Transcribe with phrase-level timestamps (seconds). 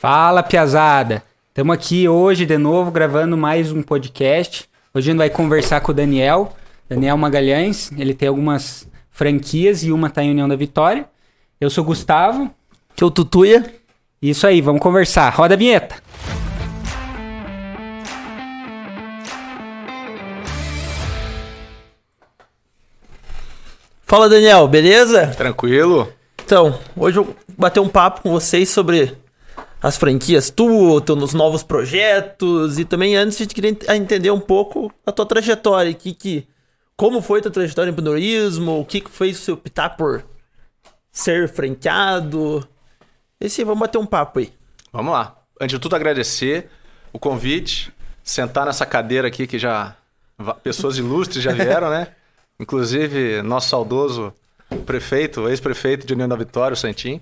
[0.00, 1.22] Fala, piazada!
[1.48, 4.66] Estamos aqui hoje de novo gravando mais um podcast.
[4.94, 6.56] Hoje a gente vai conversar com o Daniel,
[6.88, 7.92] Daniel Magalhães.
[7.98, 11.06] Ele tem algumas franquias e uma está em União da Vitória.
[11.60, 12.50] Eu sou o Gustavo.
[12.96, 13.74] Que é o Tutuia.
[14.22, 15.28] Isso aí, vamos conversar.
[15.34, 15.96] Roda a vinheta.
[24.06, 25.26] Fala, Daniel, beleza?
[25.36, 26.10] Tranquilo?
[26.42, 29.14] Então, hoje eu vou bater um papo com vocês sobre
[29.82, 34.92] as franquias, tu, teus novos projetos e também antes a gente queria entender um pouco
[35.06, 36.46] a tua trajetória, que, que
[36.96, 40.24] como foi tua trajetória em empreendedorismo, o que, que fez você optar por
[41.10, 42.66] ser franqueado.
[43.40, 44.52] Esse, vamos bater um papo aí.
[44.92, 45.36] Vamos lá.
[45.58, 46.68] Antes de tudo, agradecer
[47.12, 49.96] o convite, sentar nessa cadeira aqui que já
[50.62, 52.08] pessoas ilustres já vieram, né?
[52.60, 54.32] Inclusive, nosso saudoso
[54.84, 57.20] prefeito, ex-prefeito de União da Vitória, o Santim.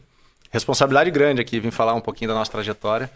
[0.50, 3.10] Responsabilidade grande aqui, vim falar um pouquinho da nossa trajetória.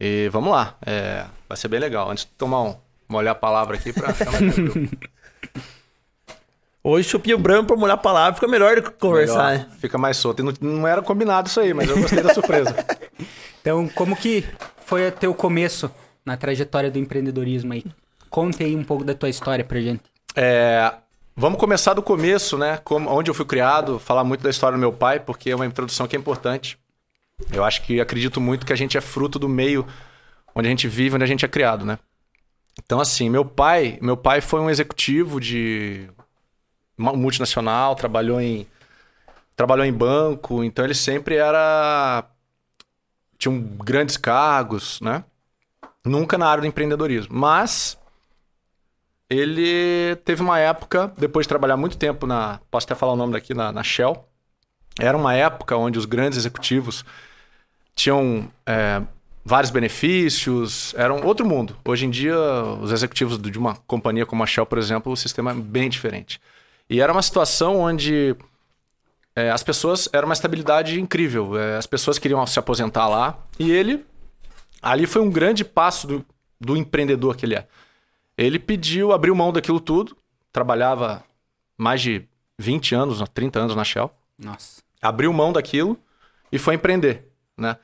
[0.00, 2.10] E vamos lá, é, vai ser bem legal.
[2.10, 2.76] Antes de tomar um,
[3.08, 4.54] molhar a palavra aqui para ficar mais
[6.82, 9.76] Hoje chupinho branco para molhar a palavra fica melhor do que conversar, melhor, né?
[9.78, 10.42] Fica mais solto.
[10.42, 12.74] Não, não, era combinado isso aí, mas eu gostei da surpresa.
[13.60, 14.44] Então, como que
[14.86, 15.90] foi o teu começo
[16.24, 17.84] na trajetória do empreendedorismo aí?
[18.30, 20.04] Conte aí um pouco da tua história pra gente.
[20.34, 20.90] É,
[21.40, 22.78] Vamos começar do começo, né?
[22.78, 25.64] Como, onde eu fui criado, falar muito da história do meu pai, porque é uma
[25.64, 26.76] introdução que é importante.
[27.52, 29.86] Eu acho que acredito muito que a gente é fruto do meio
[30.52, 31.96] onde a gente vive, onde a gente é criado, né?
[32.84, 36.10] Então, assim, meu pai, meu pai foi um executivo de
[36.96, 38.66] multinacional, trabalhou em
[39.54, 42.24] trabalhou em banco, então ele sempre era
[43.38, 45.22] tinha um grandes cargos, né?
[46.04, 47.96] Nunca na área do empreendedorismo, mas
[49.30, 52.60] ele teve uma época, depois de trabalhar muito tempo na.
[52.70, 54.24] Posso até falar o nome daqui, na, na Shell.
[54.98, 57.04] Era uma época onde os grandes executivos
[57.94, 59.02] tinham é,
[59.44, 61.76] vários benefícios, era um outro mundo.
[61.84, 62.36] Hoje em dia,
[62.80, 66.40] os executivos de uma companhia como a Shell, por exemplo, o sistema é bem diferente.
[66.88, 68.34] E era uma situação onde
[69.36, 70.08] é, as pessoas.
[70.12, 71.58] Era uma estabilidade incrível.
[71.58, 73.38] É, as pessoas queriam se aposentar lá.
[73.58, 74.04] E ele.
[74.80, 76.26] Ali foi um grande passo do,
[76.60, 77.66] do empreendedor que ele é.
[78.38, 80.16] Ele pediu, abriu mão daquilo tudo,
[80.52, 81.24] trabalhava
[81.76, 82.24] mais de
[82.56, 84.08] 20 anos, 30 anos na Shell.
[84.38, 84.80] Nossa.
[85.02, 85.98] Abriu mão daquilo
[86.52, 87.76] e foi empreender, né?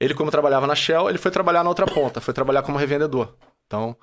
[0.00, 3.34] Ele, como trabalhava na Shell, ele foi trabalhar na outra ponta, foi trabalhar como revendedor.
[3.66, 3.94] Então,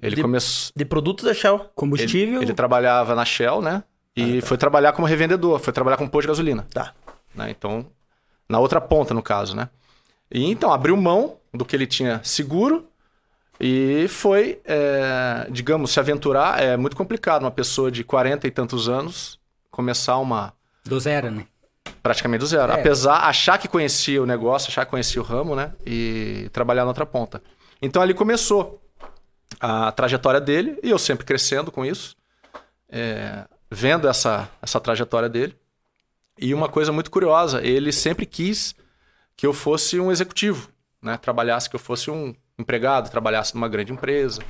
[0.00, 0.72] ele começou...
[0.76, 1.58] De produtos da Shell?
[1.74, 2.36] Combustível?
[2.36, 3.82] Ele, ele trabalhava na Shell, né?
[4.14, 4.46] E ah, tá.
[4.46, 6.66] foi trabalhar como revendedor, foi trabalhar com posto de gasolina.
[6.72, 6.94] Tá.
[7.34, 7.50] Né?
[7.50, 7.86] Então,
[8.48, 9.68] na outra ponta, no caso, né?
[10.30, 12.87] E então, abriu mão do que ele tinha seguro
[13.60, 17.42] e foi, é, digamos, se aventurar é muito complicado.
[17.42, 19.38] Uma pessoa de 40 e tantos anos
[19.70, 20.52] começar uma.
[20.84, 21.46] Do zero, né?
[22.02, 22.72] Praticamente do zero.
[22.72, 22.76] É.
[22.76, 25.72] Apesar, achar que conhecia o negócio, achar que conhecia o ramo, né?
[25.84, 27.42] E trabalhar na outra ponta.
[27.82, 28.80] Então ali começou
[29.60, 32.16] a trajetória dele, e eu sempre crescendo com isso,
[32.88, 35.56] é, vendo essa, essa trajetória dele.
[36.38, 38.74] E uma coisa muito curiosa, ele sempre quis
[39.36, 40.68] que eu fosse um executivo,
[41.02, 41.16] né?
[41.16, 44.42] Trabalhasse, que eu fosse um empregado, trabalhasse numa grande empresa.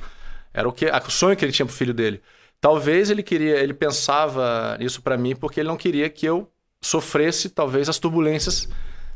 [0.53, 2.21] Era o que o sonho que ele tinha pro filho dele.
[2.59, 7.49] Talvez ele queria, ele pensava isso para mim porque ele não queria que eu sofresse
[7.49, 8.67] talvez as turbulências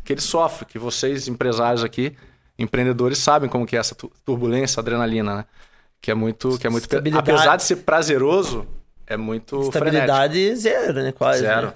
[0.03, 2.15] que ele sofre, que vocês empresários aqui,
[2.57, 3.95] empreendedores sabem como que é essa
[4.25, 5.45] turbulência, adrenalina, né?
[6.01, 6.87] Que é muito, que é muito
[7.17, 8.67] apesar de ser prazeroso,
[9.07, 10.61] é muito estabilidade frenético.
[10.61, 11.11] zero, né?
[11.13, 11.39] Quase.
[11.39, 11.67] Zero.
[11.67, 11.73] Né?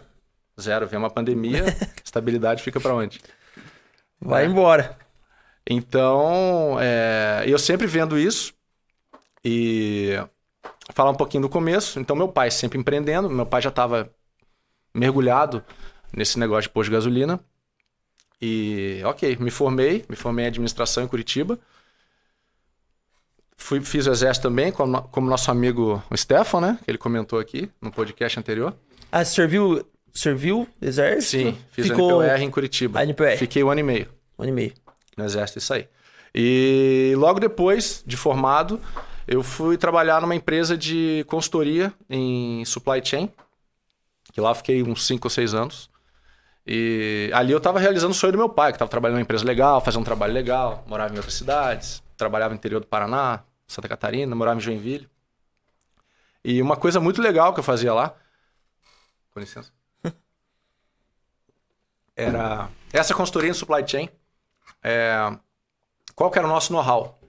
[0.60, 0.88] Zero.
[0.88, 1.64] Vem uma pandemia,
[2.04, 3.22] estabilidade fica para onde?
[4.20, 4.48] Vai é.
[4.48, 4.98] embora.
[5.70, 8.54] Então, é, eu sempre vendo isso
[9.44, 10.18] e
[10.94, 12.00] falar um pouquinho do começo.
[12.00, 14.10] Então, meu pai sempre empreendendo, meu pai já estava
[14.94, 15.64] mergulhado
[16.16, 17.40] nesse negócio de posto de gasolina.
[18.42, 21.60] E, ok, me formei, me formei em administração em Curitiba.
[23.58, 26.80] Fui, fiz o exército também, como, como nosso amigo Stefan, né?
[26.86, 28.74] Que ele comentou aqui no podcast anterior.
[29.12, 31.50] Ah, serviu, serviu exército?
[31.50, 32.24] Sim, fiz Ficou...
[32.24, 33.00] NPR em Curitiba.
[33.00, 33.38] A NPR.
[33.38, 34.10] Fiquei um ano e meio.
[34.38, 34.87] Um ano e meio
[35.18, 35.90] no exército isso aí.
[36.34, 38.80] E logo depois de formado,
[39.28, 43.32] eu fui trabalhar numa empresa de consultoria em supply chain,
[44.32, 45.90] que lá fiquei uns 5 ou 6 anos.
[46.66, 49.44] E ali eu estava realizando o sonho do meu pai, que estava trabalhando numa empresa
[49.44, 53.88] legal, fazendo um trabalho legal, morava em outras cidades, trabalhava no interior do Paraná, Santa
[53.88, 55.10] Catarina, morava em Joinville.
[56.44, 58.16] E uma coisa muito legal que eu fazia lá,
[59.32, 59.72] com licença,
[62.16, 64.10] era essa consultoria em supply chain
[64.90, 65.38] é,
[66.16, 67.20] qual que era o nosso know-how?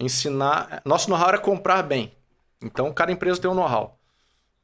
[0.00, 0.80] Ensinar.
[0.82, 2.16] Nosso know-how era comprar bem.
[2.62, 3.98] Então, cada empresa tem um know-how.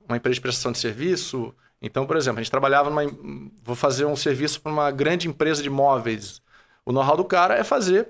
[0.08, 1.54] Uma empresa de prestação de serviço.
[1.82, 3.02] Então, por exemplo, a gente trabalhava numa.
[3.62, 6.40] Vou fazer um serviço para uma grande empresa de móveis
[6.86, 8.08] O know-how do cara é fazer,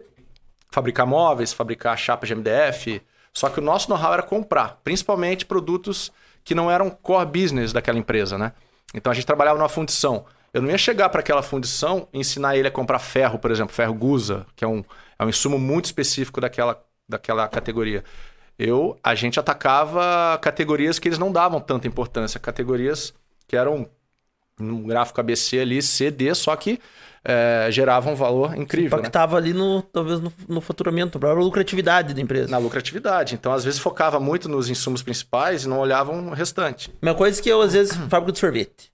[0.71, 3.03] fabricar móveis, fabricar chapa de MDF.
[3.33, 6.13] Só que o nosso know-how era comprar, principalmente produtos
[6.45, 8.53] que não eram core business daquela empresa, né?
[8.95, 10.25] Então a gente trabalhava numa fundição.
[10.53, 13.75] Eu não ia chegar para aquela fundição e ensinar ele a comprar ferro, por exemplo,
[13.75, 14.83] ferro Gusa, que é um,
[15.19, 18.03] é um insumo muito específico daquela, daquela categoria.
[18.59, 23.15] Eu, a gente atacava categorias que eles não davam tanta importância, categorias
[23.47, 23.89] que eram
[24.59, 26.81] no gráfico ABC ali, CD, só que
[27.25, 28.99] é, geravam um valor incrível.
[28.99, 29.49] Impactava né?
[29.49, 32.51] ali no, talvez no, no faturamento, para a lucratividade da empresa.
[32.51, 33.35] Na lucratividade.
[33.35, 36.93] Então, às vezes, focava muito nos insumos principais e não olhavam o restante.
[37.01, 38.91] Uma coisa que eu, às vezes, fábrica de sorvete.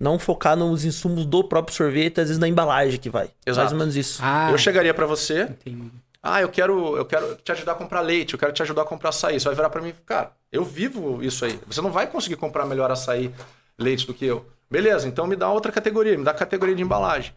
[0.00, 3.28] Não focar nos insumos do próprio sorvete, às vezes na embalagem que vai.
[3.44, 3.60] Exato.
[3.60, 4.20] Mais ou menos isso.
[4.24, 5.42] Ah, eu chegaria para você.
[5.42, 5.90] Entendi.
[6.22, 8.84] Ah, eu quero, eu quero te ajudar a comprar leite, eu quero te ajudar a
[8.84, 9.38] comprar açaí.
[9.38, 11.58] Você vai virar para mim, cara, eu vivo isso aí.
[11.66, 13.32] Você não vai conseguir comprar melhor açaí,
[13.78, 14.46] leite do que eu.
[14.70, 17.34] Beleza, então me dá outra categoria, me dá a categoria de embalagem.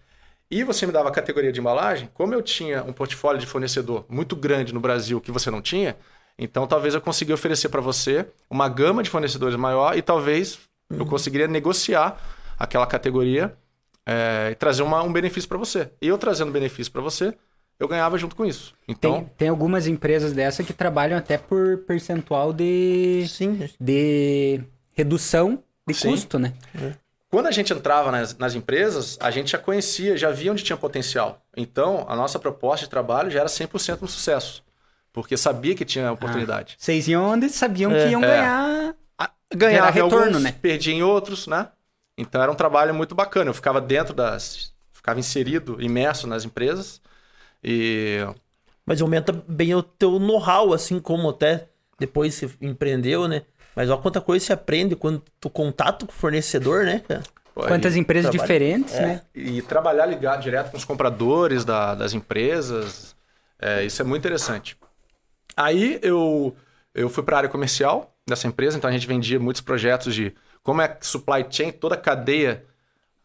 [0.51, 4.06] E você me dava a categoria de embalagem, como eu tinha um portfólio de fornecedor
[4.07, 5.98] muito grande no Brasil que você não tinha,
[6.38, 10.60] então talvez eu conseguiria oferecer para você uma gama de fornecedores maior e talvez
[10.92, 11.00] uhum.
[11.00, 12.19] eu conseguiria negociar
[12.57, 13.55] aquela categoria
[14.05, 15.91] é, e trazer uma, um benefício para você.
[16.01, 17.33] E eu trazendo benefício para você,
[17.79, 18.73] eu ganhava junto com isso.
[18.88, 23.69] Então tem, tem algumas empresas dessa que trabalham até por percentual de Sim.
[23.79, 24.61] de
[24.94, 26.11] redução de Sim.
[26.11, 26.53] custo, né?
[26.75, 26.94] É.
[27.29, 30.77] Quando a gente entrava nas, nas, empresas, a gente já conhecia, já via onde tinha
[30.77, 31.44] potencial.
[31.57, 34.63] Então, a nossa proposta de trabalho já era 100% no sucesso.
[35.11, 36.75] Porque sabia que tinha oportunidade.
[36.77, 38.27] Ah, vocês iam onde sabiam é, que iam é.
[38.27, 38.95] ganhar.
[39.55, 40.55] Ganhar retorno, alguns, né?
[40.61, 41.69] Perdia em outros, né?
[42.18, 43.50] Então era um trabalho muito bacana.
[43.50, 44.74] Eu ficava dentro das.
[44.92, 47.01] ficava inserido, imerso nas empresas.
[47.63, 48.19] E.
[48.86, 51.69] Mas aumenta bem o teu know-how, assim como até
[52.00, 53.44] depois você empreendeu, né?
[53.75, 57.24] Mas olha quanta coisa você aprende quando tu contato com o fornecedor, né, cara?
[57.56, 58.42] Quantas empresas trabalha...
[58.42, 59.01] diferentes, é.
[59.01, 59.21] né?
[59.33, 63.15] E trabalhar ligado direto com os compradores da, das empresas,
[63.60, 64.75] é, isso é muito interessante.
[65.56, 66.56] Aí eu,
[66.95, 70.33] eu fui para a área comercial dessa empresa, então a gente vendia muitos projetos de
[70.63, 72.65] como é supply chain, toda a cadeia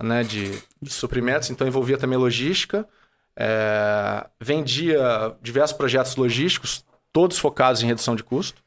[0.02, 2.86] né, de, de suprimentos, então envolvia também logística,
[3.36, 8.62] é, vendia diversos projetos logísticos, todos focados em redução de custo.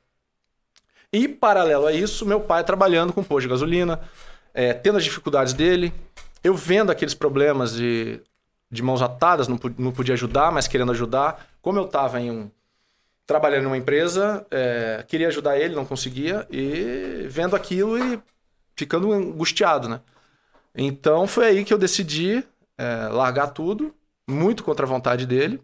[1.12, 4.00] E, paralelo a isso, meu pai trabalhando com posto de gasolina,
[4.54, 5.94] é, tendo as dificuldades dele,
[6.42, 8.22] eu vendo aqueles problemas de,
[8.70, 11.48] de mãos atadas, não, não podia ajudar, mas querendo ajudar.
[11.62, 12.52] Como eu estava em um,
[13.26, 18.22] trabalhando em uma empresa, é, queria ajudar ele, não conseguia, e vendo aquilo e
[18.81, 20.01] ficando angustiado, né?
[20.75, 22.44] Então foi aí que eu decidi
[22.78, 23.94] é, largar tudo,
[24.28, 25.62] muito contra a vontade dele.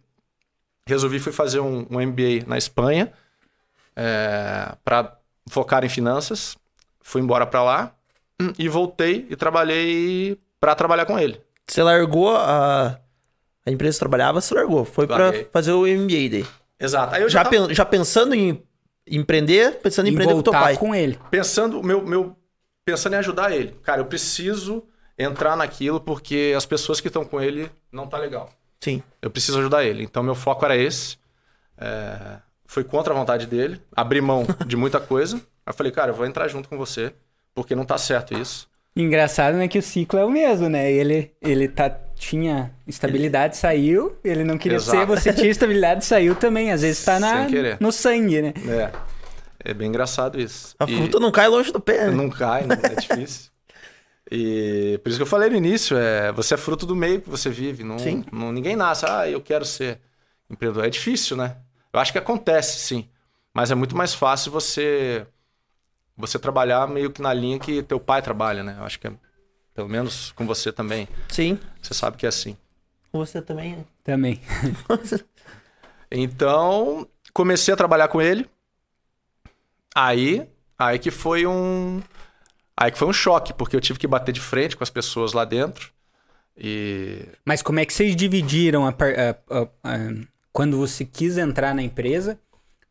[0.85, 3.11] Resolvi fui fazer um, um MBA na Espanha
[3.95, 5.17] é, para
[5.49, 6.55] focar em finanças,
[7.01, 7.95] fui embora para lá
[8.59, 11.41] e voltei e trabalhei para trabalhar com ele.
[11.67, 12.99] Você largou a,
[13.65, 16.45] a empresa que trabalhava, você largou, foi para fazer o MBA daí.
[16.79, 17.15] Exato.
[17.15, 17.73] Aí eu já, já, tava...
[17.73, 18.61] já pensando em
[19.09, 20.77] empreender, pensando em empreender com teu pai.
[20.77, 21.19] com ele.
[21.31, 22.36] Pensando, meu, meu,
[22.87, 23.75] pensando em ajudar ele.
[23.83, 24.83] Cara, eu preciso
[25.17, 28.49] entrar naquilo porque as pessoas que estão com ele não tá legal.
[28.79, 29.03] Sim.
[29.21, 30.03] Eu preciso ajudar ele.
[30.03, 31.17] Então meu foco era esse.
[31.77, 32.37] É
[32.67, 35.37] foi contra a vontade dele, abri mão de muita coisa.
[35.37, 37.13] Aí eu falei, cara, eu vou entrar junto com você,
[37.55, 38.67] porque não tá certo isso.
[38.95, 40.91] Engraçado, né, que o ciclo é o mesmo, né?
[40.91, 43.61] Ele, ele tá, tinha estabilidade, ele...
[43.61, 44.97] saiu, ele não queria Exato.
[44.97, 46.71] ser, você tinha estabilidade, saiu também.
[46.71, 47.47] Às vezes tá na,
[47.79, 48.53] no sangue, né?
[48.67, 48.91] É.
[49.59, 50.75] É bem engraçado isso.
[50.79, 50.95] A e...
[50.95, 52.11] fruta não cai longe do pé, né?
[52.11, 53.51] Não cai, não, é difícil.
[54.29, 57.29] E por isso que eu falei no início, é, você é fruto do meio que
[57.29, 57.85] você vive.
[57.85, 58.25] Não, Sim.
[58.29, 60.01] Não, ninguém nasce, ah, eu quero ser
[60.49, 60.85] empreendedor.
[60.85, 61.55] É difícil, né?
[61.93, 63.07] Eu acho que acontece, sim.
[63.53, 65.25] Mas é muito mais fácil você
[66.15, 68.75] você trabalhar meio que na linha que teu pai trabalha, né?
[68.79, 69.13] Eu acho que é,
[69.73, 71.07] pelo menos com você também.
[71.29, 71.59] Sim.
[71.81, 72.57] Você sabe que é assim.
[73.11, 73.77] Com você também?
[73.77, 73.85] Né?
[74.03, 74.41] Também.
[76.11, 78.49] então, comecei a trabalhar com ele.
[79.97, 81.99] Aí, aí que foi um
[82.79, 85.33] aí que foi um choque, porque eu tive que bater de frente com as pessoas
[85.33, 85.91] lá dentro.
[86.55, 89.97] E Mas como é que vocês dividiram a, a, a,
[90.53, 92.39] quando você quis entrar na empresa,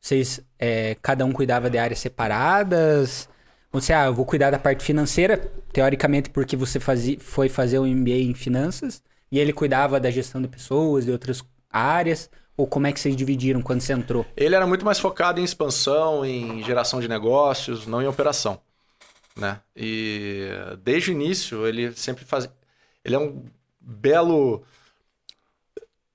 [0.00, 3.28] vocês, é, cada um cuidava de áreas separadas?
[3.70, 5.36] Você, ah, eu vou cuidar da parte financeira,
[5.72, 10.10] teoricamente porque você fazia, foi fazer o um MBA em finanças, e ele cuidava da
[10.10, 14.24] gestão de pessoas, de outras áreas, ou como é que vocês dividiram quando você entrou?
[14.36, 18.60] Ele era muito mais focado em expansão, em geração de negócios, não em operação.
[19.36, 19.60] Né?
[19.76, 20.48] E
[20.82, 22.50] desde o início ele sempre fazia.
[23.04, 23.44] Ele é um
[23.80, 24.64] belo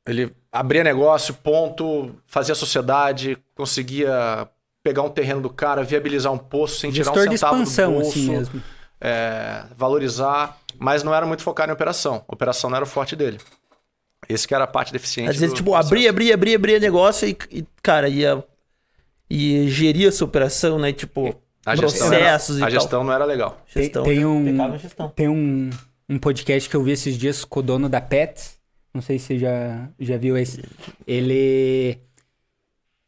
[0.05, 4.47] ele abria negócio, ponto, fazia sociedade, conseguia
[4.83, 7.99] pegar um terreno do cara, viabilizar um poço sem tirar um centavo de expansão, do
[7.99, 8.63] bolso, assim mesmo.
[8.99, 12.23] É, valorizar, mas não era muito focado em operação.
[12.27, 13.39] Operação não era o forte dele.
[14.29, 15.29] Esse que era a parte deficiente.
[15.31, 15.87] Às vezes, do tipo, processo.
[15.93, 18.43] abrir, abrir, abrir, abrir negócio e, e, cara, ia,
[19.29, 20.93] ia gerir essa operação, né?
[20.93, 21.35] Tipo,
[21.65, 22.71] A gestão, era- processos e a tal.
[22.71, 23.61] gestão não era legal.
[23.73, 25.07] Tem- Gestão, tem um- a.
[25.09, 25.69] Tem um,
[26.07, 28.59] um podcast que eu vi esses dias com o dono da Pets.
[28.93, 30.61] Não sei se você já, já viu esse.
[31.07, 31.97] Ele.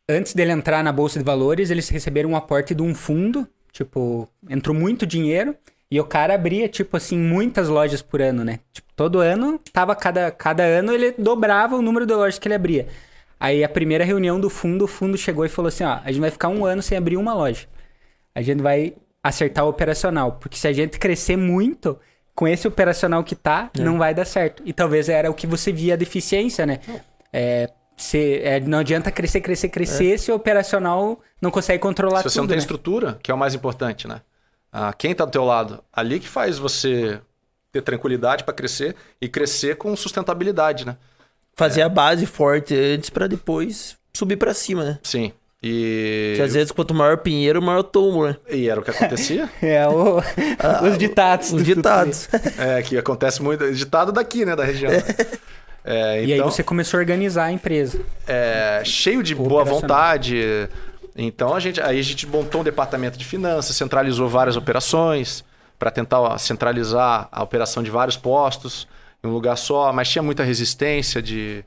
[0.10, 3.48] Antes dele entrar na Bolsa de Valores, eles receberam um aporte de um fundo.
[3.72, 5.56] Tipo, entrou muito dinheiro.
[5.94, 8.60] E o cara abria, tipo assim, muitas lojas por ano, né?
[8.72, 12.56] Tipo, todo ano, tava cada, cada ano ele dobrava o número de lojas que ele
[12.56, 12.88] abria.
[13.40, 16.22] Aí a primeira reunião do fundo, o fundo chegou e falou assim: ó, a gente
[16.22, 17.68] vai ficar um ano sem abrir uma loja
[18.36, 20.34] a gente vai acertar o operacional.
[20.34, 21.98] Porque se a gente crescer muito,
[22.36, 23.82] com esse operacional que tá, É.
[23.82, 24.64] não vai dar certo.
[24.66, 26.80] E talvez era o que você via a deficiência, né?
[27.32, 32.24] É, se, é, não adianta crescer, crescer, crescer se o operacional não consegue controlar Se
[32.24, 32.62] você tudo, não tem né?
[32.62, 34.22] estrutura, que é o mais importante, né?
[34.74, 35.84] Ah, quem tá do teu lado?
[35.94, 37.20] Ali que faz você
[37.72, 40.98] ter tranquilidade para crescer e crescer com sustentabilidade, né?
[41.56, 45.00] Fazer a base forte antes pra depois subir pra cima, né?
[45.04, 45.32] Sim.
[45.66, 48.36] E, Porque às vezes quanto maior pinheiro, maior tombo, né?
[48.50, 49.48] e era o que acontecia.
[49.62, 50.18] É, o-
[50.92, 51.54] os ditados.
[51.54, 52.28] Os do ditados.
[52.58, 53.72] é, que acontece muito.
[53.74, 54.56] Ditado daqui, né?
[54.56, 54.92] Da região.
[55.86, 58.00] É, E aí então, você começou a organizar a empresa.
[58.28, 60.68] é, cheio de O boa vontade.
[61.16, 65.44] Então a gente, aí a gente montou um departamento de finanças, centralizou várias operações
[65.78, 68.88] para tentar centralizar a operação de vários postos
[69.24, 71.64] em um lugar só, mas tinha muita resistência de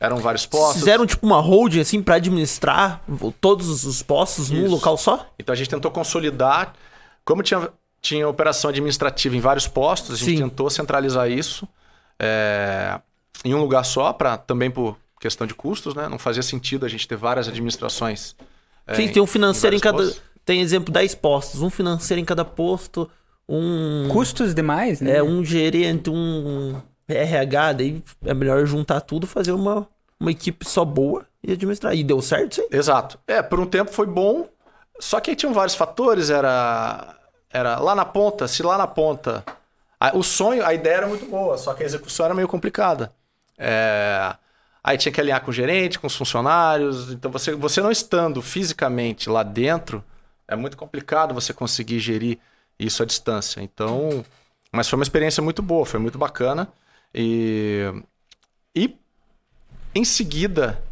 [0.00, 0.78] eram vários postos.
[0.78, 3.02] Fizeram tipo uma holding assim pra administrar
[3.40, 4.74] todos os postos num Isso.
[4.74, 5.28] local só?
[5.38, 6.74] Então a gente tentou consolidar,
[7.24, 10.42] como tinha tinha operação administrativa em vários postos, a gente Sim.
[10.44, 11.68] tentou centralizar isso
[12.18, 12.98] é,
[13.44, 16.08] em um lugar só, para também por questão de custos, né?
[16.08, 18.36] Não fazia sentido a gente ter várias administrações.
[18.88, 19.98] É, Sim, tem um financeiro em, vários cada.
[19.98, 20.22] postos.
[20.44, 23.10] Tem exemplo 10 postos, um financeiro em cada posto,
[23.48, 24.08] um.
[24.10, 25.18] Custos demais, né?
[25.18, 29.86] É, um gerente, um RH, daí é melhor juntar tudo, fazer uma,
[30.18, 31.94] uma equipe só boa e administrar.
[31.94, 32.68] E deu certo isso aí?
[32.72, 33.18] Exato.
[33.26, 34.48] É, por um tempo foi bom,
[34.98, 37.14] só que aí tinham vários fatores, era
[37.50, 39.42] era lá na ponta, se lá na ponta,
[39.98, 43.10] a- o sonho, a ideia era muito boa, só que a execução era meio complicada.
[43.56, 44.34] É,
[44.82, 48.40] aí tinha que alinhar com o gerente, com os funcionários, então você, você não estando
[48.40, 50.04] fisicamente lá dentro,
[50.46, 52.38] é muito complicado você conseguir gerir
[52.78, 53.60] isso à distância.
[53.60, 54.24] Então,
[54.72, 56.68] mas foi uma experiência muito boa, foi muito bacana
[57.14, 57.92] e
[58.74, 58.96] e
[59.94, 60.82] em seguida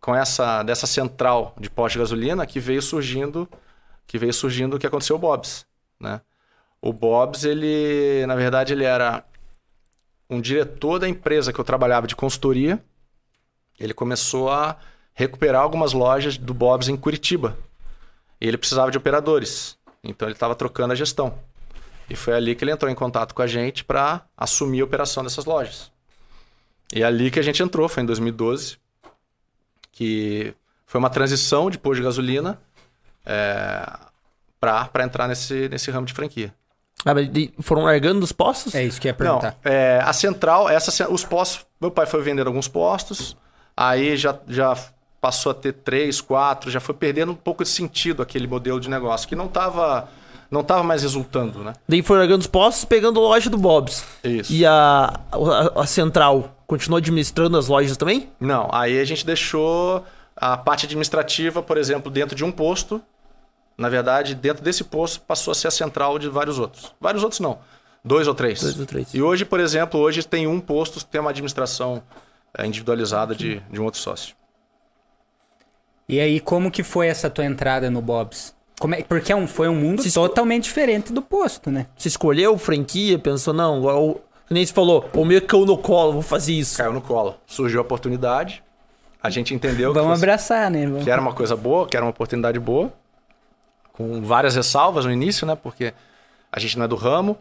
[0.00, 3.48] com essa dessa central de pós de gasolina que veio surgindo
[4.06, 5.66] que veio surgindo o que aconteceu o Bob's,
[6.00, 6.20] né?
[6.80, 9.24] O Bob's ele, na verdade, ele era
[10.28, 12.82] um diretor da empresa que eu trabalhava de consultoria.
[13.78, 14.76] Ele começou a
[15.14, 17.56] recuperar algumas lojas do Bob's em Curitiba.
[18.40, 19.78] E ele precisava de operadores.
[20.02, 21.38] Então ele estava trocando a gestão.
[22.08, 25.22] E foi ali que ele entrou em contato com a gente para assumir a operação
[25.22, 25.90] dessas lojas.
[26.94, 28.78] E é ali que a gente entrou, foi em 2012
[29.96, 30.54] que
[30.84, 32.60] foi uma transição de posto de gasolina
[33.24, 33.98] é,
[34.60, 36.54] para entrar nesse, nesse ramo de franquia.
[37.04, 37.28] Ah, mas
[37.60, 38.74] foram largando dos postos?
[38.74, 39.56] É isso que eu ia Não, perguntar.
[39.64, 43.36] é, a central, essa, os postos, meu pai foi vendendo alguns postos,
[43.76, 44.76] aí já, já
[45.20, 48.88] passou a ter três, quatro, já foi perdendo um pouco de sentido aquele modelo de
[48.88, 50.08] negócio, que não estava
[50.50, 51.72] não tava mais resultando, né?
[51.88, 54.04] Daí foram largando os postos, pegando a loja do Bob's.
[54.22, 54.52] Isso.
[54.52, 58.30] E a, a, a central continuou administrando as lojas também?
[58.38, 60.04] Não, aí a gente deixou
[60.36, 63.02] a parte administrativa, por exemplo, dentro de um posto.
[63.76, 66.94] Na verdade, dentro desse posto passou a ser a central de vários outros.
[67.00, 67.58] Vários outros não,
[68.04, 68.60] dois ou três.
[68.62, 69.12] Dois ou três.
[69.12, 72.02] E hoje, por exemplo, hoje tem um posto que tem uma administração
[72.56, 74.34] é, individualizada de, de um outro sócio.
[76.08, 78.54] E aí, como que foi essa tua entrada no Bob's?
[78.78, 81.86] Como é, porque é um, foi um mundo Se esco- totalmente diferente do posto, né?
[81.96, 86.22] Você escolheu franquia, pensou, não, o, nem você falou, o meu caiu no colo, vou
[86.22, 86.76] fazer isso.
[86.76, 87.34] Caiu no colo.
[87.46, 88.62] Surgiu a oportunidade,
[89.22, 90.86] a gente entendeu que, Vamos abraçar, né?
[90.86, 92.92] Vamos- que era uma coisa boa, que era uma oportunidade boa,
[93.96, 95.56] com várias ressalvas no início, né?
[95.56, 95.94] Porque
[96.52, 97.36] a gente não é do ramo.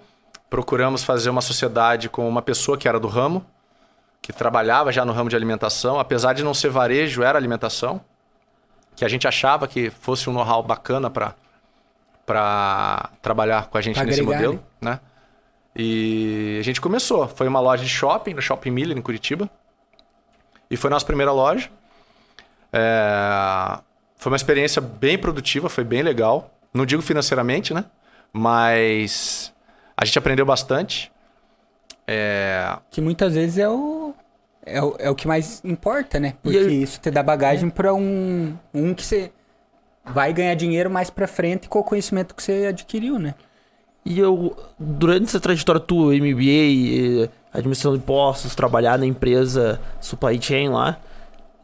[0.49, 3.45] Procuramos fazer uma sociedade com uma pessoa que era do ramo,
[4.21, 7.99] que trabalhava já no ramo de alimentação, apesar de não ser varejo, era alimentação,
[8.95, 11.35] que a gente achava que fosse um know-how bacana para
[12.25, 14.99] para trabalhar com a gente Pra nesse agregar, modelo, né?
[15.75, 17.27] E a gente começou.
[17.27, 19.47] Foi uma loja de shopping, no Shopping Miller, em Curitiba.
[20.71, 21.69] E foi nossa primeira loja.
[22.73, 23.79] É,
[24.17, 26.51] Foi uma experiência bem produtiva, foi bem legal.
[26.73, 27.85] Não digo financeiramente, né?
[28.33, 29.53] Mas
[29.97, 31.11] a gente aprendeu bastante.
[32.07, 34.13] É, Que muitas vezes é o,
[34.65, 36.35] é o, é o que mais importa, né?
[36.43, 39.31] Porque eu- isso te dá bagagem pra um, um que você
[40.05, 43.33] vai ganhar dinheiro mais pra frente com o conhecimento que você adquiriu, né?
[44.05, 50.39] E eu, durante essa trajetória tua, MBA, eh, administração de impostos, trabalhar na empresa supply
[50.39, 50.99] chain lá.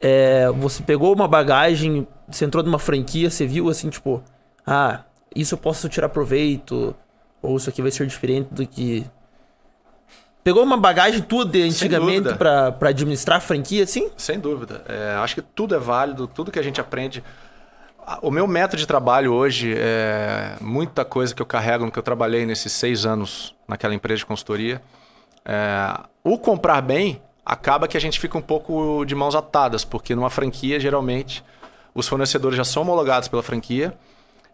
[0.02, 4.24] É, você pegou uma bagagem, você entrou numa franquia, você viu assim, tipo,
[4.66, 5.04] ah,
[5.36, 6.96] isso eu posso tirar proveito,
[7.42, 9.06] ou isso aqui vai ser diferente do que.
[10.44, 14.10] Pegou uma bagagem tua de antigamente pra administrar a franquia, assim?
[14.18, 14.84] Sem dúvida.
[14.88, 17.24] É, acho que tudo é válido, tudo que a gente aprende.
[18.24, 22.04] O meu método de trabalho hoje é muita coisa que eu carrego no que eu
[22.04, 24.82] trabalhei nesses seis anos naquela empresa de consultoria.
[25.46, 30.16] É, o comprar bem acaba que a gente fica um pouco de mãos atadas, porque
[30.16, 31.44] numa franquia, geralmente,
[31.94, 33.94] os fornecedores já são homologados pela franquia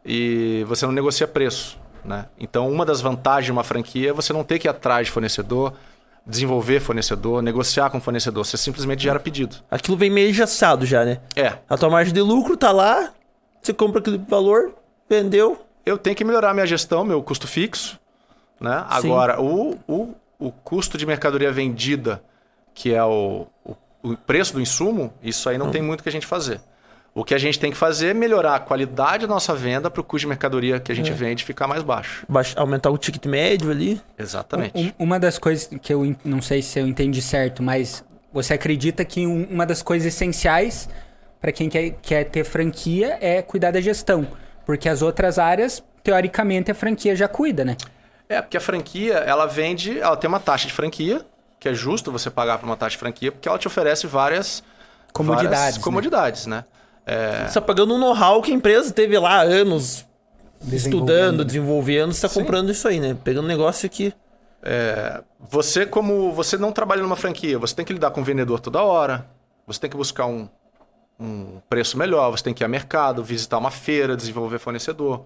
[0.06, 1.78] e você não negocia preço.
[2.04, 2.26] Né?
[2.40, 5.12] Então, uma das vantagens de uma franquia é você não ter que ir atrás de
[5.12, 5.74] fornecedor,
[6.26, 8.46] desenvolver fornecedor, negociar com fornecedor.
[8.46, 9.58] Você simplesmente gera pedido.
[9.70, 11.20] Aquilo vem meio engessado já, né?
[11.36, 13.12] É, A tua margem de lucro tá lá,
[13.62, 14.74] você compra aquele valor,
[15.10, 15.66] vendeu.
[15.86, 18.00] eu tenho que melhorar minha gestão, meu custo fixo.
[18.60, 18.86] Né?
[18.90, 22.22] Agora, o, o, o custo de mercadoria vendida,
[22.80, 26.12] que é o, o, o preço do insumo, isso aí não tem muito que a
[26.12, 26.62] gente fazer.
[27.16, 30.00] O que a gente tem que fazer é melhorar a qualidade da nossa venda para
[30.00, 32.24] o custo de mercadoria que a gente vende ficar mais baixo.
[32.30, 34.00] Baixa- aumentar o ticket médio ali.
[34.16, 34.74] Exatamente.
[35.00, 39.04] Um- uma das coisas que eu não sei se eu entendi certo, mas você acredita
[39.04, 40.88] que um- uma das coisas essenciais
[41.42, 44.28] para quem quer, quer ter franquia é cuidar da gestão.
[44.68, 47.76] Porque as outras áreas, teoricamente, a franquia já cuida, né?
[48.30, 51.26] É, porque a franquia, ela vende, ela tem uma taxa de franquia,
[51.60, 54.64] que é justo você pagar por uma taxa de franquia, porque ela te oferece várias
[55.14, 55.84] Comodidades, várias né?
[55.84, 56.66] comodidades, né?
[57.48, 60.06] Você tá pagando um know-how que a empresa teve lá anos
[60.62, 61.10] Desenvolvendo.
[61.10, 63.16] estudando, desenvolvendo, você tá comprando isso aí, né?
[63.24, 64.14] Pegando um negócio que.
[65.40, 68.84] Você, como você não trabalha numa franquia, você tem que lidar com o vendedor toda
[68.84, 69.26] hora,
[69.66, 70.50] você tem que buscar um,
[71.20, 75.24] um preço melhor, você tem que ir ao mercado, visitar uma feira, desenvolver fornecedor.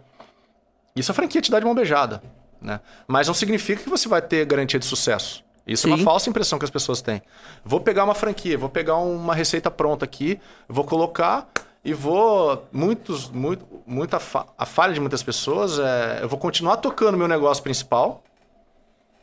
[0.96, 2.22] Isso a franquia te dá de mão beijada,
[2.62, 2.80] né?
[3.08, 5.44] Mas não significa que você vai ter garantia de sucesso.
[5.66, 5.96] Isso é Sim.
[5.96, 7.22] uma falsa impressão que as pessoas têm.
[7.64, 11.48] Vou pegar uma franquia, vou pegar uma receita pronta aqui, vou colocar
[11.86, 16.78] e vou muitos muito muita fa- a falha de muitas pessoas é eu vou continuar
[16.78, 18.24] tocando meu negócio principal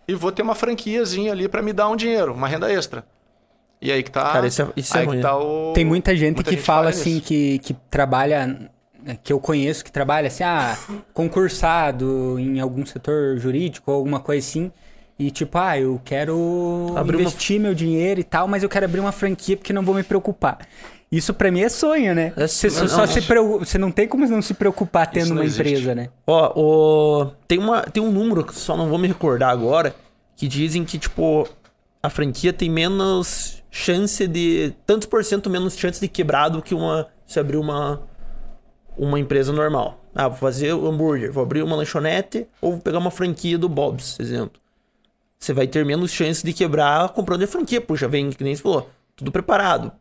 [0.07, 3.05] e vou ter uma franquiazinha ali para me dar um dinheiro, uma renda extra.
[3.81, 4.33] E aí que tá.
[4.33, 6.57] Cara, isso é- isso é aí ruim, que tá o Tem muita gente muita que
[6.57, 8.71] gente fala faz assim, que, que trabalha,
[9.23, 10.77] que eu conheço, que trabalha assim, ah,
[11.15, 14.73] concursado em algum setor jurídico ou alguma coisa assim.
[15.19, 18.85] E tipo, ah, eu quero Abrir uma- investir meu dinheiro e tal, mas eu quero
[18.85, 20.59] abrir uma franquia porque não vou me preocupar.
[21.11, 22.33] Isso pra mim é sonho, né?
[22.37, 25.29] É Você sonho, só não, se preu- você não tem como não se preocupar tendo
[25.31, 25.63] não uma existe.
[25.63, 26.11] empresa, né?
[26.27, 27.81] Ó, tem, uma...
[27.83, 29.95] tem um número que só não vou me recordar agora,
[30.37, 31.49] que dizem que, tipo,
[32.03, 34.73] a franquia tem menos chance de.
[34.87, 37.09] Tantos por cento menos chance de quebrar do que uma.
[37.27, 38.03] Se abrir uma.
[38.97, 40.05] Uma empresa normal.
[40.15, 43.69] Ah, vou fazer o hambúrguer, vou abrir uma lanchonete ou vou pegar uma franquia do
[43.69, 44.61] Bob's, exemplo.
[45.39, 48.55] Você vai ter menos chance de quebrar comprando a franquia, porque já vem, que nem
[48.55, 49.93] você falou, tudo preparado.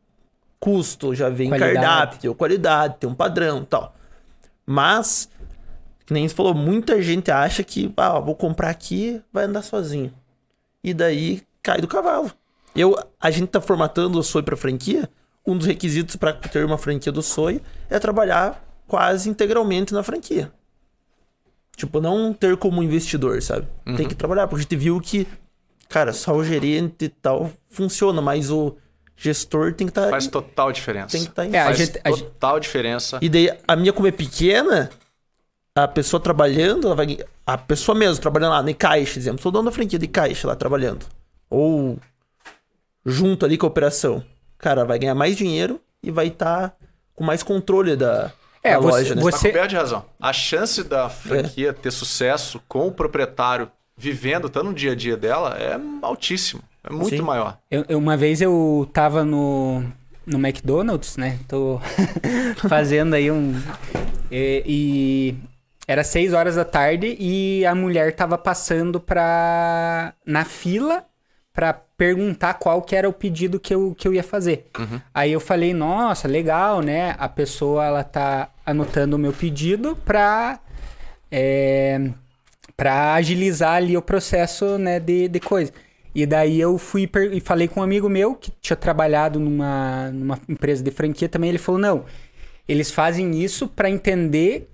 [0.59, 1.73] Custo, já vem Qualidade.
[1.75, 3.95] cardápio, qualidade, tem um padrão e tal.
[4.65, 5.29] Mas,
[6.05, 10.11] que nem você falou, muita gente acha que, ah, vou comprar aqui, vai andar sozinho.
[10.83, 12.31] E daí cai do cavalo.
[12.75, 15.09] Eu, a gente tá formatando o Soy para franquia.
[15.45, 20.51] Um dos requisitos para ter uma franquia do Soy é trabalhar quase integralmente na franquia.
[21.77, 23.67] Tipo, não ter como investidor, sabe?
[23.95, 25.25] Tem que trabalhar, porque a gente viu que,
[25.87, 28.75] cara, só o gerente e tal funciona, mas o
[29.15, 30.09] gestor tem que estar.
[30.09, 31.09] Faz total diferença.
[31.09, 33.19] tem que estar em É, a Faz gente- a gente- total diferença.
[33.21, 34.89] e daí, a minha, como é pequena,
[35.75, 37.19] a pessoa trabalhando, ela vai.
[37.45, 39.39] A pessoa mesmo trabalhando lá, em caixa, exemplo.
[39.41, 41.05] Sou dono da franquia de caixa lá trabalhando.
[41.49, 41.97] Ou
[43.05, 44.23] junto ali com a operação.
[44.57, 46.75] Cara, vai ganhar mais dinheiro e vai estar
[47.13, 48.31] com mais controle da,
[48.63, 49.21] É, da você- loja, né?
[49.21, 50.05] você- Tá de razão.
[50.19, 55.17] A chance da franquia ter sucesso com o proprietário vivendo, estando no dia a dia
[55.17, 56.61] dela, é altíssimo.
[56.83, 57.21] É muito Sim.
[57.21, 57.57] maior.
[57.69, 59.83] Eu- eu- uma vez eu tava no,
[60.25, 61.39] no McDonald's, né?
[61.47, 61.79] Tô
[62.69, 63.53] fazendo aí um.
[64.31, 65.35] E, e
[65.87, 70.13] era seis horas da tarde e a mulher tava passando pra.
[70.25, 71.03] na fila
[71.57, 74.69] pra perguntar qual que era o pedido que eu, que eu ia fazer.
[75.11, 77.15] Aí eu falei, nossa, legal, né?
[77.17, 80.59] A pessoa ela tá anotando o meu pedido pra.
[81.31, 82.11] É,
[82.75, 85.73] para agilizar ali o processo, né, de, de coisa.
[86.13, 90.39] E daí eu fui e falei com um amigo meu que tinha trabalhado numa, numa
[90.47, 91.49] empresa de franquia também.
[91.49, 92.05] Ele falou: não,
[92.69, 94.69] eles fazem isso para entender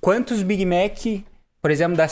[0.00, 1.24] quantos Big Mac,
[1.62, 2.10] por exemplo, das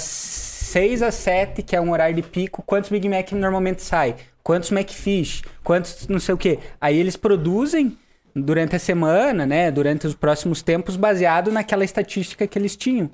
[0.75, 4.73] 6 às 7, que é um horário de pico, quantos Big Mac normalmente sai, quantos
[4.73, 6.59] McFish, quantos não sei o quê.
[6.81, 7.97] Aí eles produzem
[8.35, 13.09] durante a semana, né, durante os próximos tempos, baseado naquela estatística que eles tinham.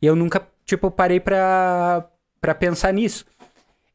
[0.00, 2.08] E eu nunca, tipo, parei pra,
[2.40, 3.26] pra pensar nisso.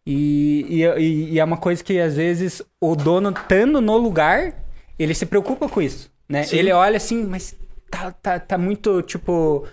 [0.05, 4.63] E, e, e é uma coisa que às vezes o dono estando no lugar,
[4.99, 6.43] ele se preocupa com isso, né?
[6.43, 6.57] Sim.
[6.57, 7.55] Ele olha assim, mas
[7.89, 9.67] tá, tá, tá muito, tipo...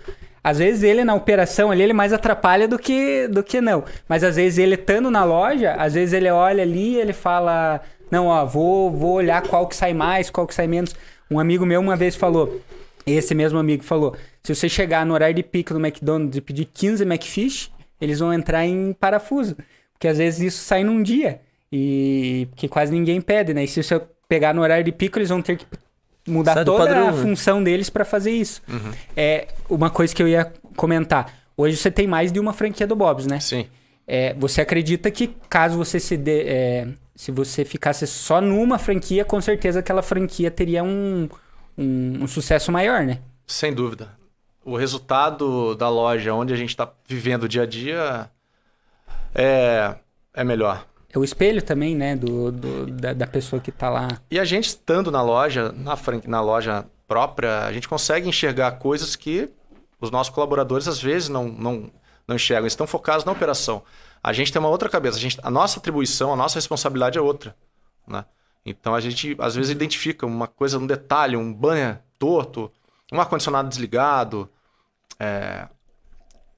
[0.45, 3.83] Às vezes ele na operação ali, ele mais atrapalha do que, do que não.
[4.07, 7.81] Mas às vezes ele estando na loja, às vezes ele olha ali ele fala...
[8.11, 10.95] Não, ó, vou, vou olhar qual que sai mais, qual que sai menos.
[11.31, 12.61] Um amigo meu uma vez falou...
[13.07, 16.65] Esse mesmo amigo falou: se você chegar no horário de pico no McDonald's e pedir
[16.65, 19.55] 15 McFish, eles vão entrar em parafuso.
[19.93, 21.39] Porque às vezes isso sai num dia.
[21.71, 23.63] E que quase ninguém pede, né?
[23.63, 25.65] E se você pegar no horário de pico, eles vão ter que
[26.27, 27.21] mudar toda padrão, a né?
[27.21, 28.61] função deles para fazer isso.
[29.15, 31.33] É uma coisa que eu ia comentar.
[31.57, 33.39] Hoje você tem mais de uma franquia do Bob's, né?
[33.39, 33.67] Sim.
[34.07, 39.23] É, você acredita que caso você se dê, é, se você ficasse só numa franquia,
[39.25, 41.29] com certeza aquela franquia teria um,
[41.77, 43.19] um, um sucesso maior, né?
[43.47, 44.09] Sem dúvida.
[44.63, 48.29] O resultado da loja onde a gente está vivendo o dia a dia
[49.33, 49.95] é,
[50.33, 50.85] é melhor.
[51.15, 52.13] É o espelho também, né?
[52.15, 54.19] Do, do- da, da pessoa que tá lá.
[54.29, 55.95] E a gente estando na loja, na,
[56.27, 59.49] na loja própria, a gente consegue enxergar coisas que
[60.01, 61.89] os nossos colaboradores às vezes não, não,
[62.27, 62.63] não enxergam.
[62.63, 63.81] Eles estão focados na operação.
[64.21, 65.17] A gente tem uma outra cabeça.
[65.17, 67.55] A, gente, a nossa atribuição, a nossa responsabilidade é outra.
[68.05, 68.25] Né?
[68.65, 72.69] Então a gente às vezes identifica uma coisa, um detalhe, um banner torto,
[73.13, 74.49] um ar-condicionado desligado.
[75.17, 75.69] É,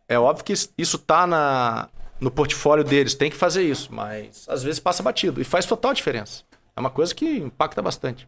[0.08, 1.90] é óbvio que isso está na,
[2.20, 5.94] no portfólio deles, tem que fazer isso, mas às vezes passa batido e faz total
[5.94, 6.44] diferença.
[6.76, 8.28] É uma coisa que impacta bastante.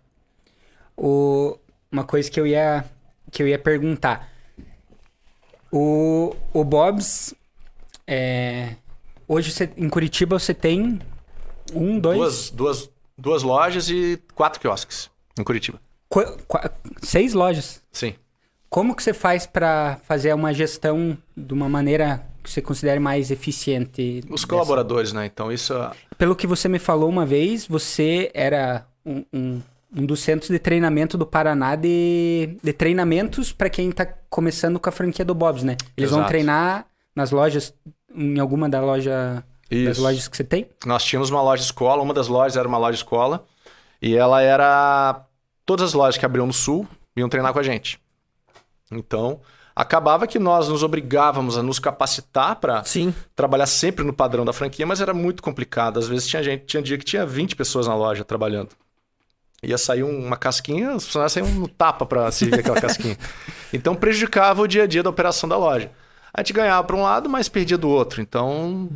[0.98, 1.58] O,
[1.92, 2.86] uma coisa que eu ia,
[3.32, 4.30] que eu ia perguntar.
[5.72, 7.34] O, o Bob's,
[8.08, 8.76] é,
[9.28, 11.00] hoje você- em Curitiba você tem
[11.74, 15.80] um, dois, Duas, duas, duas lojas e quatro quiosques em Curitiba.
[16.08, 16.72] qua- qua-
[17.04, 17.84] seis lojas.
[17.92, 18.16] Sim.
[18.70, 23.32] Como que você faz para fazer uma gestão de uma maneira que você considere mais
[23.32, 24.22] eficiente?
[24.26, 24.48] Os dessa?
[24.48, 25.26] colaboradores, né?
[25.26, 29.62] Então isso é- Pelo que você me falou uma vez, você era um, um,
[29.96, 34.88] um dos centros de treinamento do Paraná de, de treinamentos para quem tá começando com
[34.88, 35.76] a franquia do Bob's, né?
[35.98, 36.30] Eles vão Exato.
[36.30, 37.74] treinar nas lojas,
[38.14, 39.44] em alguma da loja,
[39.86, 40.68] das lojas que você tem?
[40.86, 43.44] nós tínhamos uma loja escola, uma das lojas era uma loja escola,
[44.00, 45.26] e ela era.
[45.66, 48.00] Todas as lojas que abriam no sul iam treinar com a gente.
[48.92, 49.40] Então,
[49.76, 52.84] acabava que nós nos obrigávamos a nos capacitar para
[53.36, 56.00] trabalhar sempre no padrão da franquia, mas era muito complicado.
[56.00, 58.70] Às vezes tinha gente, tinha dia que tinha 20 pessoas na loja trabalhando.
[59.62, 63.18] Ia sair um- uma casquinha, os funcionários saíam no tapa para servir aquela casquinha.
[63.74, 65.92] Então prejudicava o dia a dia da operação da loja.
[66.34, 68.22] A gente ganhava para um lado, mas perdia do outro.
[68.22, 68.90] Então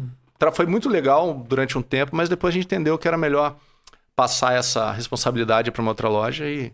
[0.54, 3.56] foi muito legal durante um tempo, mas depois a gente entendeu que era melhor
[4.16, 6.72] passar essa responsabilidade para uma outra loja e